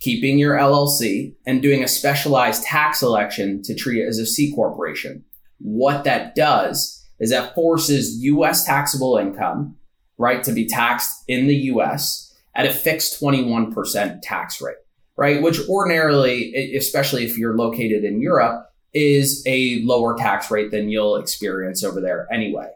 keeping 0.00 0.38
your 0.38 0.56
LLC 0.56 1.34
and 1.46 1.62
doing 1.62 1.82
a 1.82 1.88
specialized 1.88 2.62
tax 2.64 3.02
election 3.02 3.62
to 3.64 3.74
treat 3.74 4.02
it 4.02 4.08
as 4.08 4.18
a 4.18 4.26
C 4.26 4.52
corporation. 4.54 5.24
What 5.58 6.04
that 6.04 6.34
does 6.34 7.04
is 7.18 7.30
that 7.30 7.54
forces 7.54 8.22
US 8.22 8.64
taxable 8.64 9.16
income, 9.16 9.76
right, 10.16 10.42
to 10.44 10.52
be 10.52 10.66
taxed 10.66 11.24
in 11.28 11.46
the 11.46 11.56
US 11.72 12.34
at 12.54 12.66
a 12.66 12.72
fixed 12.72 13.20
21% 13.20 14.20
tax 14.22 14.60
rate, 14.60 14.76
right? 15.16 15.42
Which 15.42 15.60
ordinarily, 15.68 16.74
especially 16.76 17.24
if 17.24 17.36
you're 17.36 17.56
located 17.56 18.04
in 18.04 18.20
Europe, 18.20 18.66
is 18.94 19.42
a 19.46 19.82
lower 19.84 20.16
tax 20.16 20.50
rate 20.50 20.70
than 20.70 20.88
you'll 20.88 21.16
experience 21.16 21.84
over 21.84 22.00
there 22.00 22.26
anyway. 22.32 22.70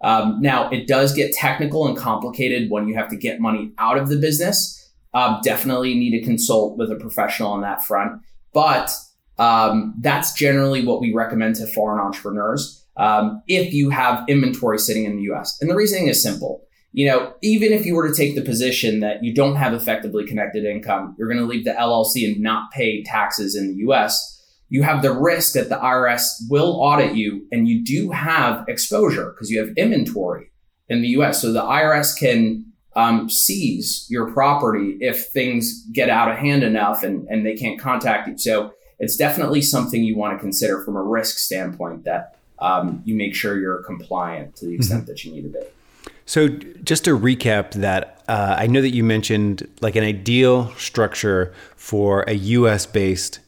Um, 0.00 0.38
now, 0.40 0.70
it 0.70 0.86
does 0.86 1.12
get 1.12 1.32
technical 1.32 1.86
and 1.86 1.96
complicated 1.96 2.70
when 2.70 2.88
you 2.88 2.94
have 2.94 3.08
to 3.08 3.16
get 3.16 3.40
money 3.40 3.72
out 3.78 3.98
of 3.98 4.08
the 4.08 4.16
business 4.16 4.78
uh, 5.14 5.40
definitely 5.42 5.94
need 5.94 6.18
to 6.18 6.24
consult 6.24 6.76
with 6.76 6.90
a 6.90 6.96
professional 6.96 7.52
on 7.52 7.62
that 7.62 7.82
front. 7.82 8.20
But 8.52 8.90
um, 9.38 9.94
that's 10.00 10.32
generally 10.32 10.84
what 10.84 11.00
we 11.00 11.12
recommend 11.12 11.56
to 11.56 11.66
foreign 11.66 12.00
entrepreneurs 12.00 12.84
um, 12.96 13.42
if 13.46 13.72
you 13.72 13.90
have 13.90 14.24
inventory 14.28 14.78
sitting 14.78 15.04
in 15.04 15.16
the 15.16 15.32
US. 15.32 15.56
And 15.60 15.70
the 15.70 15.76
reasoning 15.76 16.08
is 16.08 16.22
simple. 16.22 16.62
You 16.92 17.06
know, 17.06 17.34
even 17.42 17.72
if 17.72 17.86
you 17.86 17.94
were 17.94 18.08
to 18.08 18.14
take 18.14 18.34
the 18.34 18.42
position 18.42 19.00
that 19.00 19.22
you 19.22 19.32
don't 19.32 19.56
have 19.56 19.72
effectively 19.72 20.26
connected 20.26 20.64
income, 20.64 21.14
you're 21.18 21.28
going 21.28 21.40
to 21.40 21.46
leave 21.46 21.64
the 21.64 21.72
LLC 21.72 22.26
and 22.26 22.42
not 22.42 22.72
pay 22.72 23.02
taxes 23.04 23.54
in 23.54 23.68
the 23.68 23.74
US. 23.88 24.34
You 24.68 24.82
have 24.82 25.02
the 25.02 25.12
risk 25.12 25.52
that 25.54 25.68
the 25.68 25.76
IRS 25.76 26.22
will 26.48 26.80
audit 26.80 27.14
you 27.14 27.46
and 27.52 27.68
you 27.68 27.84
do 27.84 28.10
have 28.10 28.64
exposure 28.68 29.32
because 29.32 29.50
you 29.50 29.60
have 29.60 29.70
inventory 29.76 30.50
in 30.88 31.02
the 31.02 31.08
US. 31.08 31.40
So 31.40 31.52
the 31.52 31.62
IRS 31.62 32.18
can 32.18 32.64
um, 32.96 33.30
seize 33.30 34.06
your 34.10 34.32
property 34.32 34.96
if 35.00 35.26
things 35.26 35.84
get 35.92 36.10
out 36.10 36.30
of 36.30 36.38
hand 36.38 36.64
enough 36.64 37.04
and, 37.04 37.28
and 37.28 37.46
they 37.46 37.54
can't 37.54 37.78
contact 37.78 38.28
you. 38.28 38.38
So 38.38 38.72
it's 38.98 39.16
definitely 39.16 39.62
something 39.62 40.02
you 40.02 40.16
want 40.16 40.36
to 40.36 40.40
consider 40.40 40.82
from 40.82 40.96
a 40.96 41.02
risk 41.02 41.38
standpoint 41.38 42.04
that 42.04 42.36
um, 42.58 43.02
you 43.04 43.14
make 43.14 43.34
sure 43.34 43.58
you're 43.58 43.82
compliant 43.84 44.56
to 44.56 44.66
the 44.66 44.74
extent 44.74 45.02
mm-hmm. 45.02 45.10
that 45.10 45.24
you 45.24 45.32
need 45.32 45.42
to 45.42 45.48
be. 45.48 46.12
So 46.26 46.48
just 46.48 47.04
to 47.04 47.18
recap 47.18 47.72
that, 47.72 48.22
uh, 48.28 48.56
I 48.58 48.66
know 48.66 48.82
that 48.82 48.90
you 48.90 49.02
mentioned 49.02 49.66
like 49.80 49.96
an 49.96 50.04
ideal 50.04 50.72
structure 50.74 51.54
for 51.76 52.22
a 52.22 52.34
U.S. 52.34 52.84
based 52.84 53.40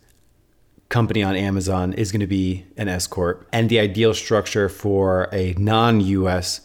company 0.88 1.22
on 1.22 1.36
Amazon 1.36 1.92
is 1.92 2.10
going 2.10 2.20
to 2.20 2.26
be 2.26 2.64
an 2.76 2.88
S 2.88 3.06
corp, 3.06 3.46
and 3.52 3.68
the 3.68 3.78
ideal 3.78 4.14
structure 4.14 4.68
for 4.68 5.28
a 5.32 5.54
non-U.S. 5.54 6.62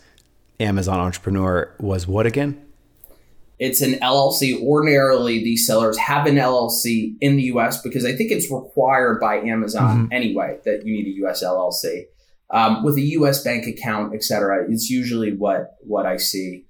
Amazon 0.60 1.00
entrepreneur 1.00 1.74
was 1.80 2.08
what 2.08 2.26
again? 2.26 2.65
It's 3.58 3.82
an 3.82 3.94
LLC. 3.96 4.62
Ordinarily, 4.62 5.44
these 5.44 5.66
sellers 5.66 5.98
have 5.98 6.26
an 6.26 6.36
LLC 6.36 7.16
in 7.22 7.38
the 7.38 7.44
US 7.44 7.82
because 7.82 8.06
I 8.06 8.14
think 8.14 8.32
it's 8.32 8.52
required 8.52 9.20
by 9.20 9.38
Amazon 9.38 9.98
mm-hmm. 9.98 10.14
anyway 10.14 10.60
that 10.66 10.86
you 10.86 10.94
need 10.94 11.08
a 11.08 11.28
US 11.28 11.44
LLC. 11.44 12.06
Um, 12.52 12.84
with 12.84 12.96
a 12.98 13.02
US 13.02 13.44
bank 13.44 13.66
account, 13.66 14.14
et 14.14 14.24
cetera, 14.24 14.66
it's 14.70 14.90
usually 14.90 15.34
what, 15.34 15.76
what 15.82 16.06
I 16.06 16.18
see. 16.18 16.66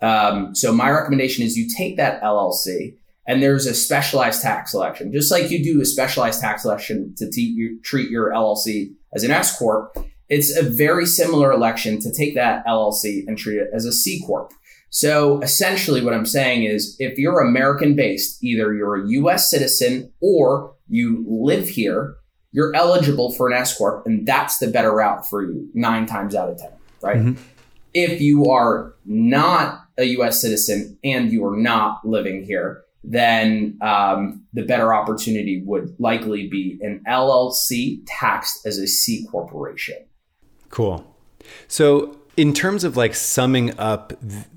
Um, 0.00 0.54
so 0.54 0.72
my 0.72 0.90
recommendation 0.90 1.44
is 1.44 1.56
you 1.56 1.68
take 1.74 1.96
that 1.96 2.22
LLC 2.22 2.96
And 3.26 3.42
there's 3.42 3.66
a 3.66 3.72
specialized 3.72 4.42
tax 4.42 4.74
election, 4.74 5.12
just 5.12 5.30
like 5.30 5.50
you 5.50 5.64
do 5.64 5.80
a 5.80 5.86
specialized 5.86 6.42
tax 6.42 6.64
election 6.64 7.14
to 7.16 7.30
te- 7.30 7.78
treat 7.82 8.10
your 8.10 8.30
LLC 8.30 8.92
as 9.14 9.24
an 9.24 9.30
S 9.30 9.58
corp. 9.58 9.96
It's 10.28 10.54
a 10.54 10.62
very 10.62 11.06
similar 11.06 11.52
election 11.52 12.00
to 12.00 12.12
take 12.12 12.34
that 12.34 12.66
LLC 12.66 13.26
and 13.26 13.38
treat 13.38 13.58
it 13.58 13.70
as 13.72 13.86
a 13.86 13.92
C 13.92 14.22
corp. 14.26 14.52
So 14.94 15.40
essentially, 15.40 16.04
what 16.04 16.14
I'm 16.14 16.24
saying 16.24 16.62
is, 16.62 16.94
if 17.00 17.18
you're 17.18 17.40
American 17.40 17.96
based, 17.96 18.42
either 18.44 18.72
you're 18.72 19.04
a 19.04 19.08
U.S. 19.08 19.50
citizen 19.50 20.12
or 20.20 20.72
you 20.88 21.24
live 21.28 21.68
here, 21.68 22.14
you're 22.52 22.72
eligible 22.76 23.32
for 23.32 23.48
an 23.48 23.54
S 23.54 23.76
corp, 23.76 24.06
and 24.06 24.24
that's 24.24 24.58
the 24.58 24.68
better 24.68 24.94
route 24.94 25.28
for 25.28 25.42
you 25.42 25.68
nine 25.74 26.06
times 26.06 26.36
out 26.36 26.48
of 26.48 26.58
ten, 26.58 26.70
right? 27.02 27.16
Mm-hmm. 27.16 27.42
If 27.92 28.20
you 28.20 28.48
are 28.52 28.94
not 29.04 29.80
a 29.98 30.04
U.S. 30.04 30.40
citizen 30.40 30.96
and 31.02 31.32
you 31.32 31.44
are 31.44 31.56
not 31.56 32.06
living 32.06 32.44
here, 32.44 32.84
then 33.02 33.76
um, 33.82 34.44
the 34.52 34.62
better 34.62 34.94
opportunity 34.94 35.60
would 35.66 35.92
likely 35.98 36.46
be 36.46 36.78
an 36.82 37.02
LLC 37.08 38.00
taxed 38.06 38.64
as 38.64 38.78
a 38.78 38.86
C 38.86 39.26
corporation. 39.28 40.06
Cool. 40.70 41.04
So, 41.66 42.16
in 42.36 42.52
terms 42.52 42.84
of 42.84 42.96
like 42.96 43.14
summing 43.14 43.78
up 43.78 44.12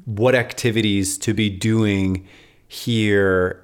what 0.05 0.35
activities 0.35 1.17
to 1.19 1.33
be 1.33 1.49
doing 1.49 2.27
here, 2.67 3.63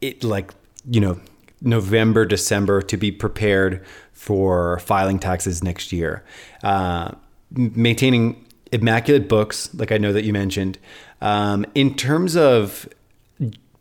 it 0.00 0.22
like, 0.22 0.52
you 0.88 1.00
know, 1.00 1.18
November, 1.60 2.26
December 2.26 2.82
to 2.82 2.96
be 2.96 3.10
prepared 3.10 3.84
for 4.12 4.78
filing 4.80 5.18
taxes 5.18 5.62
next 5.62 5.92
year. 5.92 6.22
Uh, 6.62 7.12
maintaining 7.50 8.44
immaculate 8.72 9.28
books, 9.28 9.72
like 9.74 9.92
I 9.92 9.98
know 9.98 10.12
that 10.12 10.24
you 10.24 10.32
mentioned. 10.32 10.78
Um, 11.20 11.64
in 11.74 11.94
terms 11.94 12.36
of 12.36 12.88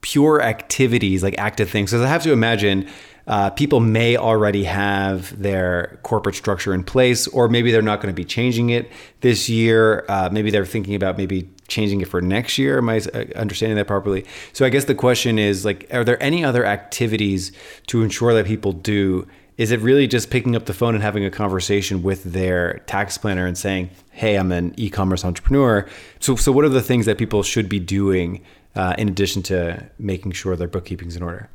pure 0.01 0.41
activities, 0.41 1.23
like 1.23 1.35
active 1.37 1.69
things, 1.69 1.91
because 1.91 2.05
I 2.05 2.07
have 2.07 2.23
to 2.23 2.31
imagine 2.31 2.87
uh, 3.25 3.49
people 3.51 3.79
may 3.79 4.17
already 4.17 4.65
have 4.65 5.39
their 5.41 5.99
corporate 6.03 6.35
structure 6.35 6.73
in 6.73 6.83
place, 6.83 7.27
or 7.27 7.47
maybe 7.47 7.71
they're 7.71 7.81
not 7.81 8.01
going 8.01 8.13
to 8.13 8.15
be 8.15 8.25
changing 8.25 8.69
it 8.69 8.91
this 9.21 9.47
year. 9.47 10.05
Uh, 10.09 10.29
maybe 10.31 10.51
they're 10.51 10.65
thinking 10.65 10.95
about 10.95 11.17
maybe 11.17 11.49
changing 11.67 12.01
it 12.01 12.07
for 12.07 12.21
next 12.21 12.57
year. 12.57 12.79
Am 12.79 12.89
I 12.89 12.97
uh, 12.97 13.25
understanding 13.35 13.77
that 13.77 13.87
properly? 13.87 14.25
So 14.51 14.65
I 14.65 14.69
guess 14.69 14.85
the 14.85 14.95
question 14.95 15.39
is 15.39 15.63
like, 15.63 15.87
are 15.93 16.03
there 16.03 16.21
any 16.21 16.43
other 16.43 16.65
activities 16.65 17.53
to 17.87 18.03
ensure 18.03 18.33
that 18.33 18.45
people 18.45 18.73
do? 18.73 19.25
Is 19.57 19.71
it 19.71 19.79
really 19.79 20.07
just 20.07 20.29
picking 20.29 20.55
up 20.55 20.65
the 20.65 20.73
phone 20.73 20.93
and 20.93 21.03
having 21.03 21.23
a 21.23 21.29
conversation 21.29 22.03
with 22.03 22.23
their 22.23 22.79
tax 22.87 23.19
planner 23.19 23.45
and 23.45 23.55
saying, 23.55 23.91
"Hey, 24.09 24.35
I'm 24.35 24.51
an 24.51 24.73
e-commerce 24.77 25.23
entrepreneur." 25.23 25.87
So, 26.19 26.35
so 26.35 26.51
what 26.51 26.65
are 26.65 26.69
the 26.69 26.81
things 26.81 27.05
that 27.05 27.19
people 27.19 27.43
should 27.43 27.69
be 27.69 27.79
doing 27.79 28.41
uh, 28.75 28.95
in 28.97 29.07
addition 29.07 29.43
to 29.43 29.87
making 29.99 30.31
sure 30.31 30.55
their 30.55 30.67
bookkeeping's 30.67 31.15
in 31.15 31.21
order? 31.21 31.51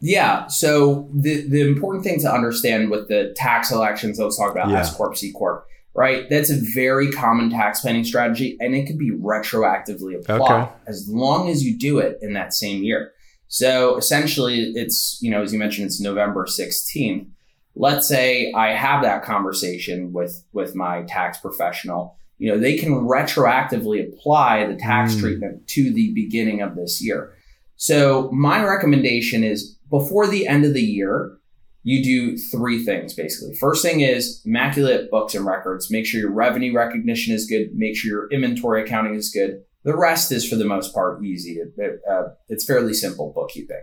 Yeah. 0.00 0.46
So 0.46 1.08
the 1.12 1.46
the 1.48 1.60
important 1.60 2.04
thing 2.04 2.20
to 2.20 2.32
understand 2.32 2.90
with 2.90 3.08
the 3.08 3.34
tax 3.36 3.70
elections, 3.70 4.18
let's 4.18 4.38
talk 4.38 4.50
about 4.50 4.70
yeah. 4.70 4.80
S 4.80 4.96
corp, 4.96 5.16
C 5.16 5.30
corp, 5.32 5.66
right? 5.94 6.28
That's 6.30 6.50
a 6.50 6.58
very 6.74 7.10
common 7.12 7.50
tax 7.50 7.80
planning 7.80 8.04
strategy, 8.04 8.56
and 8.60 8.74
it 8.74 8.86
can 8.86 8.96
be 8.96 9.10
retroactively 9.10 10.18
applied 10.18 10.62
okay. 10.62 10.72
as 10.86 11.06
long 11.08 11.50
as 11.50 11.64
you 11.64 11.78
do 11.78 11.98
it 11.98 12.18
in 12.22 12.32
that 12.32 12.54
same 12.54 12.82
year. 12.82 13.12
So 13.48 13.96
essentially, 13.96 14.72
it's 14.74 15.18
you 15.20 15.30
know 15.30 15.42
as 15.42 15.52
you 15.52 15.58
mentioned, 15.58 15.86
it's 15.86 16.00
November 16.00 16.46
sixteenth. 16.46 17.28
Let's 17.76 18.08
say 18.08 18.52
I 18.52 18.68
have 18.68 19.02
that 19.02 19.22
conversation 19.22 20.12
with 20.12 20.44
with 20.52 20.74
my 20.74 21.02
tax 21.02 21.38
professional. 21.38 22.16
You 22.38 22.50
know, 22.50 22.58
they 22.58 22.78
can 22.78 23.06
retroactively 23.06 24.02
apply 24.02 24.66
the 24.66 24.76
tax 24.76 25.14
mm. 25.14 25.20
treatment 25.20 25.68
to 25.68 25.92
the 25.92 26.10
beginning 26.14 26.62
of 26.62 26.74
this 26.74 27.04
year. 27.04 27.34
So 27.76 28.30
my 28.30 28.62
recommendation 28.64 29.42
is 29.42 29.76
before 29.90 30.26
the 30.26 30.46
end 30.46 30.64
of 30.64 30.74
the 30.74 30.82
year, 30.82 31.36
you 31.82 32.02
do 32.02 32.36
three 32.36 32.84
things 32.84 33.14
basically. 33.14 33.54
First 33.56 33.82
thing 33.82 34.00
is 34.00 34.42
immaculate 34.44 35.10
books 35.10 35.34
and 35.34 35.46
records. 35.46 35.90
Make 35.90 36.06
sure 36.06 36.20
your 36.20 36.32
revenue 36.32 36.74
recognition 36.74 37.34
is 37.34 37.46
good. 37.46 37.70
Make 37.74 37.96
sure 37.96 38.10
your 38.10 38.28
inventory 38.30 38.82
accounting 38.82 39.14
is 39.14 39.30
good. 39.30 39.62
The 39.82 39.96
rest 39.96 40.30
is 40.30 40.46
for 40.46 40.56
the 40.56 40.66
most 40.66 40.94
part 40.94 41.24
easy. 41.24 41.58
It, 41.76 42.00
uh, 42.08 42.28
it's 42.48 42.66
fairly 42.66 42.92
simple 42.92 43.32
bookkeeping. 43.34 43.82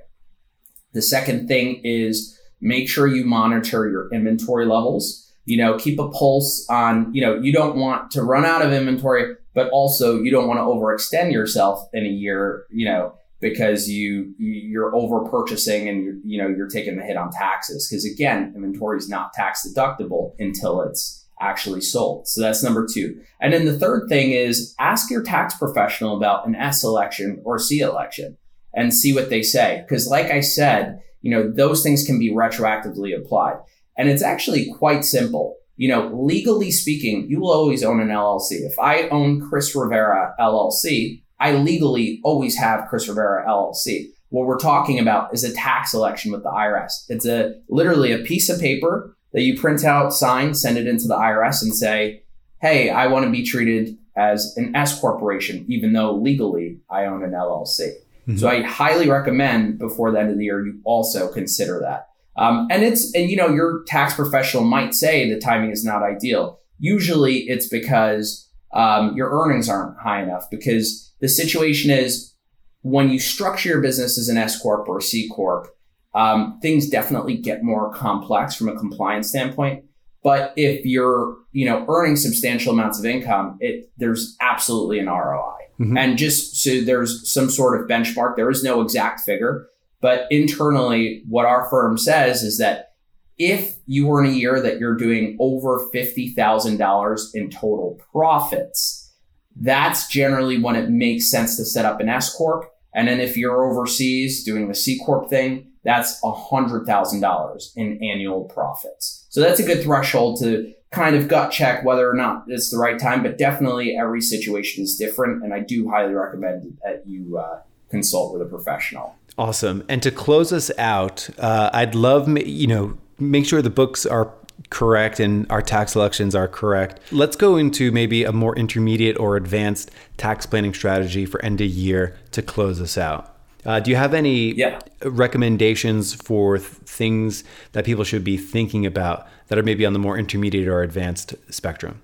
The 0.93 1.01
second 1.01 1.47
thing 1.47 1.81
is 1.83 2.39
make 2.61 2.87
sure 2.87 3.07
you 3.07 3.25
monitor 3.25 3.89
your 3.89 4.09
inventory 4.13 4.65
levels. 4.65 5.23
You 5.45 5.57
know, 5.57 5.77
keep 5.77 5.97
a 5.97 6.09
pulse 6.09 6.67
on, 6.69 7.13
you 7.13 7.21
know, 7.21 7.35
you 7.35 7.53
don't 7.53 7.77
want 7.77 8.11
to 8.11 8.21
run 8.21 8.45
out 8.45 8.61
of 8.61 8.73
inventory, 8.73 9.35
but 9.55 9.69
also 9.69 10.21
you 10.21 10.29
don't 10.29 10.47
want 10.47 10.59
to 10.59 10.63
overextend 10.63 11.31
yourself 11.31 11.87
in 11.93 12.05
a 12.05 12.09
year, 12.09 12.65
you 12.69 12.85
know, 12.85 13.15
because 13.39 13.89
you 13.89 14.33
you're 14.37 14.95
over 14.95 15.23
purchasing 15.29 15.87
and 15.87 16.03
you're, 16.03 16.15
you 16.23 16.41
know 16.41 16.47
you're 16.47 16.69
taking 16.69 16.97
the 16.97 17.03
hit 17.03 17.17
on 17.17 17.31
taxes. 17.31 17.87
Because 17.87 18.05
again 18.05 18.53
inventory 18.55 18.97
is 18.97 19.09
not 19.09 19.33
tax 19.33 19.67
deductible 19.67 20.33
until 20.39 20.81
it's 20.81 21.25
actually 21.39 21.81
sold. 21.81 22.27
So 22.27 22.41
that's 22.41 22.63
number 22.63 22.87
two. 22.91 23.21
And 23.39 23.53
then 23.53 23.65
the 23.65 23.77
third 23.77 24.09
thing 24.09 24.31
is 24.31 24.73
ask 24.79 25.11
your 25.11 25.21
tax 25.21 25.55
professional 25.55 26.17
about 26.17 26.47
an 26.47 26.55
s 26.55 26.83
election 26.83 27.41
or 27.45 27.59
c 27.59 27.79
election 27.79 28.37
and 28.73 28.93
see 28.93 29.13
what 29.13 29.29
they 29.29 29.43
say. 29.43 29.83
Because 29.87 30.07
like 30.07 30.31
i 30.31 30.39
said 30.39 31.01
you 31.21 31.31
know 31.31 31.51
those 31.51 31.83
things 31.83 32.05
can 32.05 32.19
be 32.19 32.31
retroactively 32.31 33.15
applied. 33.15 33.57
And 33.97 34.09
it's 34.09 34.23
actually 34.23 34.71
quite 34.77 35.03
simple. 35.03 35.57
You 35.75 35.89
know 35.89 36.07
legally 36.07 36.71
speaking 36.71 37.29
you 37.29 37.39
will 37.39 37.51
always 37.51 37.83
own 37.83 37.99
an 37.99 38.07
llc 38.07 38.47
if 38.49 38.79
i 38.79 39.07
own 39.09 39.47
chris 39.47 39.75
rivera 39.75 40.33
llc 40.39 41.21
I 41.39 41.53
legally 41.53 42.19
always 42.23 42.57
have 42.57 42.87
Chris 42.89 43.07
Rivera 43.07 43.45
LLC. 43.47 44.09
What 44.29 44.45
we're 44.45 44.57
talking 44.57 44.99
about 44.99 45.33
is 45.33 45.43
a 45.43 45.53
tax 45.53 45.93
election 45.93 46.31
with 46.31 46.43
the 46.43 46.49
IRS. 46.49 47.05
It's 47.09 47.25
a 47.25 47.55
literally 47.69 48.11
a 48.11 48.19
piece 48.19 48.49
of 48.49 48.59
paper 48.59 49.15
that 49.33 49.41
you 49.41 49.59
print 49.59 49.83
out, 49.83 50.13
sign, 50.13 50.53
send 50.53 50.77
it 50.77 50.87
into 50.87 51.07
the 51.07 51.15
IRS 51.15 51.61
and 51.61 51.73
say, 51.73 52.23
Hey, 52.59 52.89
I 52.89 53.07
want 53.07 53.25
to 53.25 53.31
be 53.31 53.43
treated 53.43 53.97
as 54.15 54.55
an 54.57 54.75
S 54.75 54.99
corporation, 54.99 55.63
even 55.69 55.93
though 55.93 56.13
legally 56.13 56.79
I 56.89 57.05
own 57.05 57.23
an 57.23 57.31
LLC. 57.31 57.91
Mm-hmm. 58.27 58.37
So 58.37 58.49
I 58.49 58.63
highly 58.63 59.07
recommend 59.09 59.77
before 59.77 60.11
the 60.11 60.19
end 60.19 60.31
of 60.31 60.37
the 60.37 60.45
year, 60.45 60.65
you 60.65 60.81
also 60.83 61.31
consider 61.31 61.79
that. 61.81 62.09
Um, 62.35 62.67
and 62.69 62.83
it's, 62.83 63.13
and 63.15 63.29
you 63.29 63.37
know, 63.37 63.49
your 63.49 63.83
tax 63.85 64.15
professional 64.15 64.63
might 64.63 64.93
say 64.93 65.29
the 65.29 65.39
timing 65.39 65.71
is 65.71 65.85
not 65.85 66.03
ideal. 66.03 66.59
Usually 66.79 67.47
it's 67.47 67.67
because 67.67 68.46
um, 68.73 69.15
your 69.15 69.29
earnings 69.29 69.69
aren't 69.69 69.97
high 69.97 70.21
enough 70.21 70.49
because 70.49 71.13
the 71.19 71.29
situation 71.29 71.91
is 71.91 72.33
when 72.81 73.09
you 73.09 73.19
structure 73.19 73.69
your 73.69 73.81
business 73.81 74.17
as 74.17 74.29
an 74.29 74.37
S 74.37 74.61
corp 74.61 74.87
or 74.87 74.99
a 74.99 75.01
C 75.01 75.29
corp, 75.29 75.67
um, 76.13 76.59
things 76.61 76.89
definitely 76.89 77.37
get 77.37 77.63
more 77.63 77.93
complex 77.93 78.55
from 78.55 78.69
a 78.69 78.77
compliance 78.77 79.29
standpoint. 79.29 79.83
But 80.23 80.53
if 80.57 80.85
you're, 80.85 81.37
you 81.51 81.65
know, 81.65 81.85
earning 81.87 82.15
substantial 82.15 82.73
amounts 82.73 82.99
of 82.99 83.05
income, 83.05 83.57
it 83.61 83.91
there's 83.97 84.35
absolutely 84.41 84.99
an 84.99 85.07
ROI. 85.07 85.53
Mm-hmm. 85.79 85.97
And 85.97 86.17
just 86.17 86.57
so 86.57 86.81
there's 86.81 87.31
some 87.31 87.49
sort 87.49 87.79
of 87.79 87.87
benchmark. 87.87 88.35
There 88.35 88.49
is 88.49 88.63
no 88.63 88.81
exact 88.81 89.21
figure, 89.21 89.67
but 90.01 90.27
internally, 90.31 91.23
what 91.29 91.45
our 91.45 91.69
firm 91.69 91.97
says 91.97 92.43
is 92.43 92.57
that 92.57 92.93
if 93.37 93.75
you 93.85 94.07
were 94.07 94.23
in 94.23 94.31
a 94.31 94.33
year 94.33 94.61
that 94.61 94.79
you're 94.79 94.95
doing 94.95 95.37
over 95.39 95.87
fifty 95.91 96.29
thousand 96.29 96.77
dollars 96.77 97.31
in 97.33 97.49
total 97.49 97.99
profits, 98.11 99.13
that's 99.55 100.07
generally 100.07 100.59
when 100.59 100.75
it 100.75 100.89
makes 100.89 101.29
sense 101.29 101.57
to 101.57 101.65
set 101.65 101.85
up 101.85 101.99
an 101.99 102.09
S 102.09 102.33
corp. 102.33 102.65
And 102.93 103.07
then 103.07 103.19
if 103.19 103.37
you're 103.37 103.63
overseas 103.69 104.43
doing 104.43 104.67
the 104.67 104.75
C 104.75 104.99
corp 105.05 105.29
thing, 105.29 105.71
that's 105.83 106.19
$100,000 106.21 107.71
in 107.75 108.03
annual 108.03 108.43
profits. 108.45 109.25
So 109.29 109.39
that's 109.39 109.59
a 109.59 109.63
good 109.63 109.83
threshold 109.83 110.39
to 110.41 110.73
kind 110.91 111.15
of 111.15 111.27
gut 111.27 111.51
check 111.51 111.85
whether 111.85 112.09
or 112.09 112.13
not 112.13 112.43
it's 112.47 112.71
the 112.71 112.77
right 112.77 112.99
time, 112.99 113.23
but 113.23 113.37
definitely 113.37 113.95
every 113.95 114.21
situation 114.21 114.83
is 114.83 114.97
different. 114.97 115.43
And 115.43 115.53
I 115.53 115.59
do 115.59 115.89
highly 115.89 116.13
recommend 116.13 116.77
that 116.83 117.03
you 117.05 117.37
uh, 117.37 117.61
consult 117.89 118.33
with 118.33 118.41
a 118.41 118.49
professional. 118.49 119.15
Awesome. 119.37 119.83
And 119.87 120.01
to 120.03 120.11
close 120.11 120.51
us 120.51 120.71
out, 120.77 121.29
uh, 121.37 121.69
I'd 121.71 121.93
love, 121.93 122.27
you 122.37 122.67
know, 122.67 122.97
make 123.19 123.45
sure 123.45 123.61
the 123.61 123.69
books 123.69 124.05
are 124.05 124.33
correct 124.69 125.19
and 125.19 125.49
our 125.51 125.61
tax 125.61 125.95
elections 125.95 126.35
are 126.35 126.47
correct. 126.47 126.99
Let's 127.11 127.35
go 127.35 127.55
into 127.55 127.91
maybe 127.91 128.23
a 128.23 128.31
more 128.31 128.55
intermediate 128.55 129.17
or 129.19 129.35
advanced 129.35 129.91
tax 130.17 130.45
planning 130.45 130.73
strategy 130.73 131.25
for 131.25 131.43
end 131.43 131.61
of 131.61 131.67
year 131.67 132.17
to 132.31 132.41
close 132.41 132.81
us 132.81 132.97
out. 132.97 133.35
Uh, 133.65 133.79
do 133.79 133.91
you 133.91 133.97
have 133.97 134.13
any 134.13 134.53
yeah. 134.53 134.79
recommendations 135.03 136.13
for 136.13 136.57
th- 136.57 136.69
things 136.69 137.43
that 137.73 137.85
people 137.85 138.03
should 138.03 138.23
be 138.23 138.37
thinking 138.37 138.85
about 138.85 139.27
that 139.47 139.57
are 139.57 139.63
maybe 139.63 139.85
on 139.85 139.93
the 139.93 139.99
more 139.99 140.17
intermediate 140.17 140.67
or 140.67 140.83
advanced 140.83 141.35
spectrum? 141.49 141.99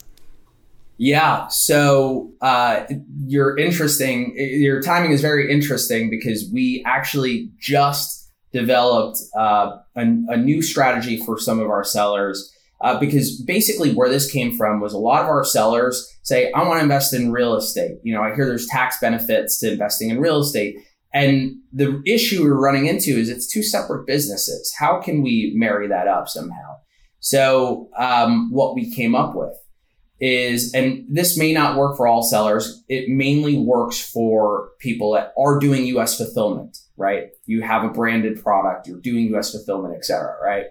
Yeah, 0.97 1.47
so 1.47 2.31
uh, 2.41 2.85
you're 3.25 3.57
interesting. 3.57 4.33
Your 4.37 4.81
timing 4.81 5.11
is 5.11 5.21
very 5.21 5.51
interesting 5.51 6.09
because 6.09 6.49
we 6.51 6.83
actually 6.85 7.49
just 7.59 8.22
developed 8.53 9.19
uh, 9.35 9.77
a, 9.95 10.01
a, 10.01 10.37
new 10.37 10.61
strategy 10.61 11.17
for 11.17 11.39
some 11.39 11.59
of 11.59 11.69
our 11.69 11.83
sellers. 11.83 12.51
Uh, 12.81 12.99
because 12.99 13.41
basically, 13.41 13.93
where 13.93 14.09
this 14.09 14.29
came 14.31 14.55
from 14.55 14.79
was 14.79 14.93
a 14.93 14.97
lot 14.97 15.21
of 15.21 15.27
our 15.27 15.43
sellers 15.43 16.09
say, 16.23 16.51
I 16.51 16.63
want 16.63 16.79
to 16.79 16.83
invest 16.83 17.13
in 17.13 17.31
real 17.31 17.55
estate. 17.55 17.97
You 18.03 18.13
know, 18.13 18.21
I 18.21 18.35
hear 18.35 18.45
there's 18.45 18.67
tax 18.67 18.97
benefits 18.99 19.59
to 19.59 19.71
investing 19.71 20.09
in 20.09 20.19
real 20.19 20.39
estate. 20.39 20.75
And 21.13 21.57
the 21.71 22.01
issue 22.05 22.43
we're 22.43 22.59
running 22.59 22.87
into 22.87 23.11
is 23.11 23.29
it's 23.29 23.47
two 23.47 23.63
separate 23.63 24.05
businesses. 24.05 24.73
How 24.77 24.99
can 24.99 25.21
we 25.21 25.53
marry 25.55 25.87
that 25.87 26.07
up 26.07 26.27
somehow? 26.27 26.77
So 27.19 27.89
um, 27.97 28.51
what 28.51 28.75
we 28.75 28.93
came 28.93 29.15
up 29.15 29.35
with 29.35 29.55
is, 30.19 30.73
and 30.73 31.05
this 31.09 31.37
may 31.37 31.53
not 31.53 31.77
work 31.77 31.95
for 31.95 32.07
all 32.07 32.23
sellers. 32.23 32.83
It 32.89 33.09
mainly 33.09 33.57
works 33.57 33.99
for 33.99 34.71
people 34.79 35.13
that 35.13 35.33
are 35.37 35.59
doing 35.59 35.85
U.S. 35.87 36.17
fulfillment, 36.17 36.77
right? 36.97 37.29
You 37.45 37.61
have 37.61 37.83
a 37.83 37.89
branded 37.89 38.41
product, 38.41 38.87
you're 38.87 38.99
doing 38.99 39.25
U.S. 39.29 39.51
fulfillment, 39.51 39.95
et 39.95 40.05
cetera, 40.05 40.37
right? 40.43 40.65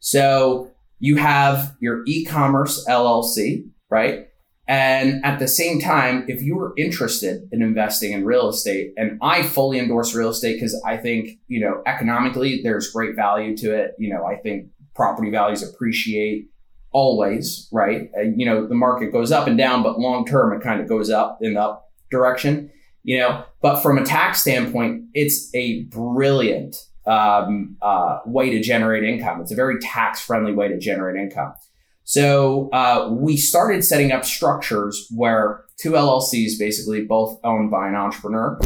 So 0.00 0.70
you 0.98 1.16
have 1.16 1.76
your 1.80 2.02
e-commerce 2.06 2.86
LLC, 2.88 3.68
right? 3.90 4.28
And 4.68 5.24
at 5.24 5.38
the 5.38 5.48
same 5.48 5.80
time, 5.80 6.26
if 6.28 6.42
you 6.42 6.54
were 6.54 6.74
interested 6.76 7.48
in 7.52 7.62
investing 7.62 8.12
in 8.12 8.26
real 8.26 8.48
estate, 8.50 8.92
and 8.98 9.18
I 9.22 9.42
fully 9.42 9.78
endorse 9.78 10.14
real 10.14 10.28
estate 10.28 10.54
because 10.54 10.80
I 10.86 10.98
think, 10.98 11.30
you 11.46 11.60
know, 11.60 11.82
economically 11.86 12.60
there's 12.62 12.92
great 12.92 13.16
value 13.16 13.56
to 13.56 13.74
it. 13.74 13.92
You 13.98 14.12
know, 14.12 14.26
I 14.26 14.36
think 14.36 14.66
property 14.94 15.30
values 15.30 15.62
appreciate 15.62 16.50
always, 16.90 17.66
right? 17.72 18.10
And, 18.12 18.38
you 18.38 18.44
know, 18.44 18.66
the 18.66 18.74
market 18.74 19.10
goes 19.10 19.32
up 19.32 19.46
and 19.46 19.56
down, 19.56 19.82
but 19.82 19.98
long 19.98 20.26
term 20.26 20.52
it 20.52 20.62
kind 20.62 20.82
of 20.82 20.88
goes 20.88 21.08
up 21.08 21.38
in 21.40 21.54
the 21.54 21.60
up 21.62 21.90
direction, 22.10 22.70
you 23.08 23.18
know. 23.18 23.42
But 23.62 23.80
from 23.80 23.96
a 23.96 24.04
tax 24.04 24.42
standpoint, 24.42 25.04
it's 25.14 25.50
a 25.54 25.84
brilliant 25.84 26.76
um, 27.06 27.78
uh, 27.80 28.18
way 28.26 28.50
to 28.50 28.60
generate 28.60 29.02
income. 29.02 29.40
It's 29.40 29.50
a 29.50 29.56
very 29.56 29.78
tax 29.80 30.20
friendly 30.20 30.52
way 30.52 30.68
to 30.68 30.78
generate 30.78 31.16
income. 31.16 31.54
So 32.04 32.68
uh, 32.70 33.08
we 33.10 33.38
started 33.38 33.82
setting 33.82 34.12
up 34.12 34.26
structures 34.26 35.08
where 35.10 35.64
two 35.78 35.92
LLCs, 35.92 36.58
basically 36.58 37.02
both 37.02 37.40
owned 37.44 37.70
by 37.70 37.88
an 37.88 37.94
entrepreneur. 37.94 38.60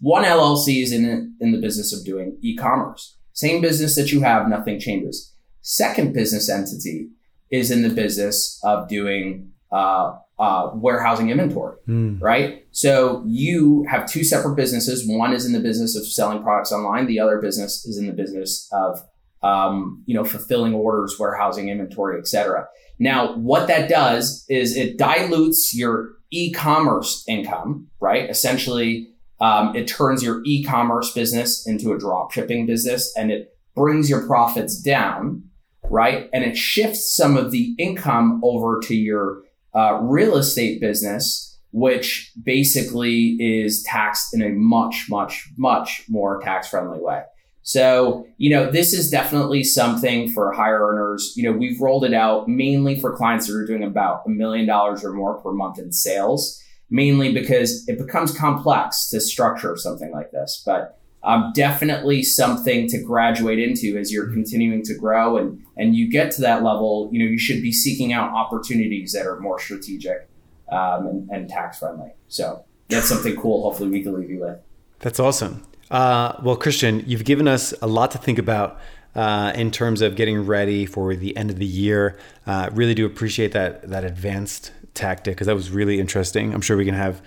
One 0.00 0.22
LLC 0.22 0.80
is 0.82 0.92
in 0.92 1.34
in 1.40 1.50
the 1.50 1.60
business 1.60 1.92
of 1.92 2.04
doing 2.04 2.38
e-commerce. 2.42 3.16
Same 3.32 3.60
business 3.60 3.96
that 3.96 4.12
you 4.12 4.20
have, 4.20 4.48
nothing 4.48 4.78
changes. 4.78 5.32
Second 5.62 6.12
business 6.12 6.48
entity 6.48 7.08
is 7.50 7.72
in 7.72 7.82
the 7.82 7.88
business 7.88 8.60
of 8.62 8.88
doing 8.88 9.50
uh, 9.72 10.12
uh, 10.38 10.70
warehousing 10.74 11.30
inventory, 11.30 11.76
mm. 11.88 12.20
right? 12.20 12.66
So 12.72 13.22
you 13.26 13.84
have 13.88 14.10
two 14.10 14.24
separate 14.24 14.56
businesses. 14.56 15.08
One 15.08 15.32
is 15.32 15.46
in 15.46 15.52
the 15.52 15.60
business 15.60 15.96
of 15.96 16.06
selling 16.06 16.42
products 16.42 16.72
online. 16.72 17.06
The 17.06 17.20
other 17.20 17.40
business 17.40 17.84
is 17.86 17.98
in 17.98 18.06
the 18.06 18.12
business 18.12 18.68
of 18.72 19.00
um, 19.44 20.02
you 20.06 20.14
know, 20.14 20.24
fulfilling 20.24 20.72
orders, 20.72 21.16
warehousing, 21.18 21.68
inventory, 21.68 22.18
etc. 22.18 22.66
Now, 22.98 23.36
what 23.36 23.68
that 23.68 23.90
does 23.90 24.44
is 24.48 24.74
it 24.74 24.96
dilutes 24.96 25.74
your 25.74 26.12
e-commerce 26.30 27.24
income, 27.28 27.88
right? 28.00 28.28
Essentially, 28.30 29.10
um, 29.40 29.76
it 29.76 29.86
turns 29.86 30.22
your 30.22 30.40
e-commerce 30.46 31.12
business 31.12 31.66
into 31.66 31.92
a 31.92 31.98
drop 31.98 32.32
shipping 32.32 32.64
business, 32.64 33.12
and 33.16 33.30
it 33.30 33.54
brings 33.74 34.08
your 34.08 34.26
profits 34.26 34.80
down, 34.80 35.42
right? 35.90 36.30
And 36.32 36.42
it 36.42 36.56
shifts 36.56 37.14
some 37.14 37.36
of 37.36 37.50
the 37.50 37.74
income 37.78 38.40
over 38.42 38.80
to 38.84 38.94
your 38.94 39.42
uh, 39.74 39.98
real 40.02 40.36
estate 40.36 40.80
business, 40.80 41.58
which 41.72 42.32
basically 42.42 43.36
is 43.40 43.82
taxed 43.82 44.34
in 44.34 44.42
a 44.42 44.50
much, 44.50 45.06
much, 45.08 45.48
much 45.56 46.04
more 46.08 46.40
tax 46.40 46.68
friendly 46.68 47.00
way. 47.00 47.22
So, 47.62 48.26
you 48.36 48.50
know, 48.50 48.70
this 48.70 48.92
is 48.92 49.10
definitely 49.10 49.64
something 49.64 50.30
for 50.30 50.52
higher 50.52 50.86
earners. 50.86 51.32
You 51.34 51.44
know, 51.44 51.56
we've 51.56 51.80
rolled 51.80 52.04
it 52.04 52.12
out 52.12 52.46
mainly 52.46 53.00
for 53.00 53.16
clients 53.16 53.46
that 53.46 53.56
are 53.56 53.66
doing 53.66 53.82
about 53.82 54.22
a 54.26 54.30
million 54.30 54.66
dollars 54.66 55.02
or 55.02 55.14
more 55.14 55.40
per 55.40 55.50
month 55.50 55.78
in 55.78 55.90
sales, 55.90 56.62
mainly 56.90 57.32
because 57.32 57.88
it 57.88 57.96
becomes 57.96 58.36
complex 58.36 59.08
to 59.08 59.20
structure 59.20 59.76
something 59.76 60.12
like 60.12 60.30
this. 60.30 60.62
But 60.64 61.00
um, 61.24 61.52
definitely 61.54 62.22
something 62.22 62.86
to 62.88 63.02
graduate 63.02 63.58
into 63.58 63.98
as 63.98 64.12
you're 64.12 64.30
continuing 64.30 64.82
to 64.84 64.94
grow 64.94 65.38
and 65.38 65.62
and 65.76 65.96
you 65.96 66.08
get 66.08 66.30
to 66.32 66.42
that 66.42 66.62
level. 66.62 67.08
You 67.12 67.24
know, 67.24 67.30
you 67.30 67.38
should 67.38 67.62
be 67.62 67.72
seeking 67.72 68.12
out 68.12 68.30
opportunities 68.30 69.12
that 69.12 69.26
are 69.26 69.40
more 69.40 69.58
strategic 69.58 70.28
um, 70.70 71.06
and, 71.06 71.30
and 71.30 71.48
tax 71.48 71.78
friendly. 71.78 72.10
So 72.28 72.64
that's 72.88 73.08
something 73.08 73.36
cool. 73.36 73.62
Hopefully, 73.62 73.90
we 73.90 74.02
can 74.02 74.18
leave 74.18 74.30
you 74.30 74.40
with. 74.40 74.58
That's 75.00 75.18
awesome. 75.18 75.66
Uh, 75.90 76.34
well, 76.42 76.56
Christian, 76.56 77.02
you've 77.06 77.24
given 77.24 77.48
us 77.48 77.74
a 77.82 77.86
lot 77.86 78.10
to 78.12 78.18
think 78.18 78.38
about 78.38 78.78
uh, 79.14 79.52
in 79.54 79.70
terms 79.70 80.02
of 80.02 80.16
getting 80.16 80.44
ready 80.46 80.86
for 80.86 81.14
the 81.14 81.36
end 81.36 81.50
of 81.50 81.58
the 81.58 81.66
year. 81.66 82.18
Uh, 82.46 82.68
really 82.72 82.94
do 82.94 83.06
appreciate 83.06 83.52
that 83.52 83.88
that 83.88 84.04
advanced 84.04 84.72
tactic 84.92 85.36
because 85.36 85.46
that 85.46 85.54
was 85.54 85.70
really 85.70 86.00
interesting. 86.00 86.52
I'm 86.52 86.60
sure 86.60 86.76
we 86.76 86.84
can 86.84 86.94
have 86.94 87.22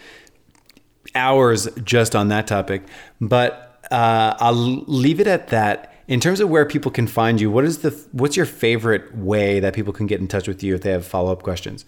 hours 1.15 1.67
just 1.83 2.15
on 2.15 2.27
that 2.27 2.47
topic, 2.47 2.83
but 3.19 3.66
uh, 3.91 4.36
I'll 4.39 4.54
leave 4.54 5.19
it 5.19 5.28
at 5.28 5.50
that. 5.50 5.93
In 6.08 6.21
terms 6.21 6.39
of 6.39 6.50
where 6.50 6.65
people 6.65 6.89
can 6.89 7.06
find 7.06 7.41
you, 7.41 7.52
what 7.52 7.65
is 7.65 7.80
the 7.80 7.91
what's 8.13 8.38
your 8.38 8.45
favorite 8.45 9.17
way 9.17 9.60
that 9.60 9.73
people 9.73 9.91
can 9.91 10.08
get 10.08 10.21
in 10.21 10.28
touch 10.28 10.47
with 10.47 10.63
you 10.63 10.76
if 10.76 10.82
they 10.82 10.91
have 10.91 11.06
follow 11.06 11.34
up 11.34 11.43
questions? 11.43 11.84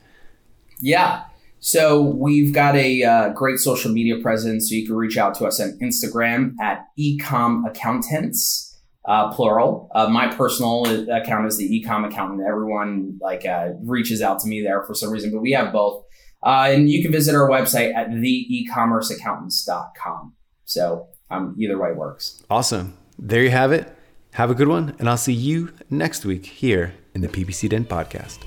Yeah, 0.81 1.23
so 1.59 2.01
we've 2.01 2.53
got 2.53 2.75
a 2.75 3.03
uh, 3.03 3.29
great 3.29 3.59
social 3.59 3.91
media 3.91 4.19
presence. 4.21 4.69
So 4.69 4.75
you 4.75 4.85
can 4.85 4.95
reach 4.95 5.17
out 5.17 5.33
to 5.35 5.45
us 5.45 5.59
on 5.59 5.77
Instagram 5.81 6.53
at 6.59 6.87
ecom 6.97 7.69
accountants, 7.69 8.79
uh, 9.05 9.31
plural. 9.33 9.89
Uh, 9.93 10.07
my 10.07 10.33
personal 10.33 10.85
account 11.11 11.47
is 11.47 11.57
the 11.57 11.69
ecom 11.69 12.07
accountant. 12.07 12.47
Everyone 12.47 13.19
like 13.21 13.45
uh, 13.45 13.71
reaches 13.81 14.21
out 14.21 14.39
to 14.39 14.47
me 14.47 14.61
there 14.61 14.83
for 14.83 14.93
some 14.93 15.11
reason, 15.11 15.31
but 15.31 15.41
we 15.41 15.51
have 15.51 15.73
both. 15.73 16.05
Uh, 16.41 16.69
and 16.71 16.89
you 16.89 17.01
can 17.01 17.11
visit 17.11 17.35
our 17.35 17.49
website 17.49 17.93
at 17.93 18.07
theecommerceaccountants.com. 18.09 20.33
So 20.63 21.09
um, 21.29 21.55
either 21.57 21.77
way 21.77 21.91
works. 21.93 22.43
Awesome. 22.49 22.97
There 23.17 23.43
you 23.43 23.51
have 23.51 23.71
it. 23.71 23.95
Have 24.33 24.51
a 24.51 24.55
good 24.55 24.67
one, 24.67 24.95
and 24.99 25.09
I'll 25.09 25.17
see 25.17 25.33
you 25.33 25.73
next 25.89 26.23
week 26.23 26.45
here 26.45 26.93
in 27.13 27.21
the 27.21 27.27
PPC 27.27 27.69
Den 27.69 27.85
podcast. 27.85 28.39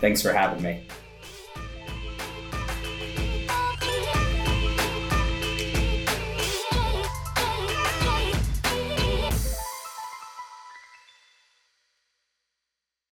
Thanks 0.00 0.22
for 0.22 0.32
having 0.32 0.62
me. 0.62 0.86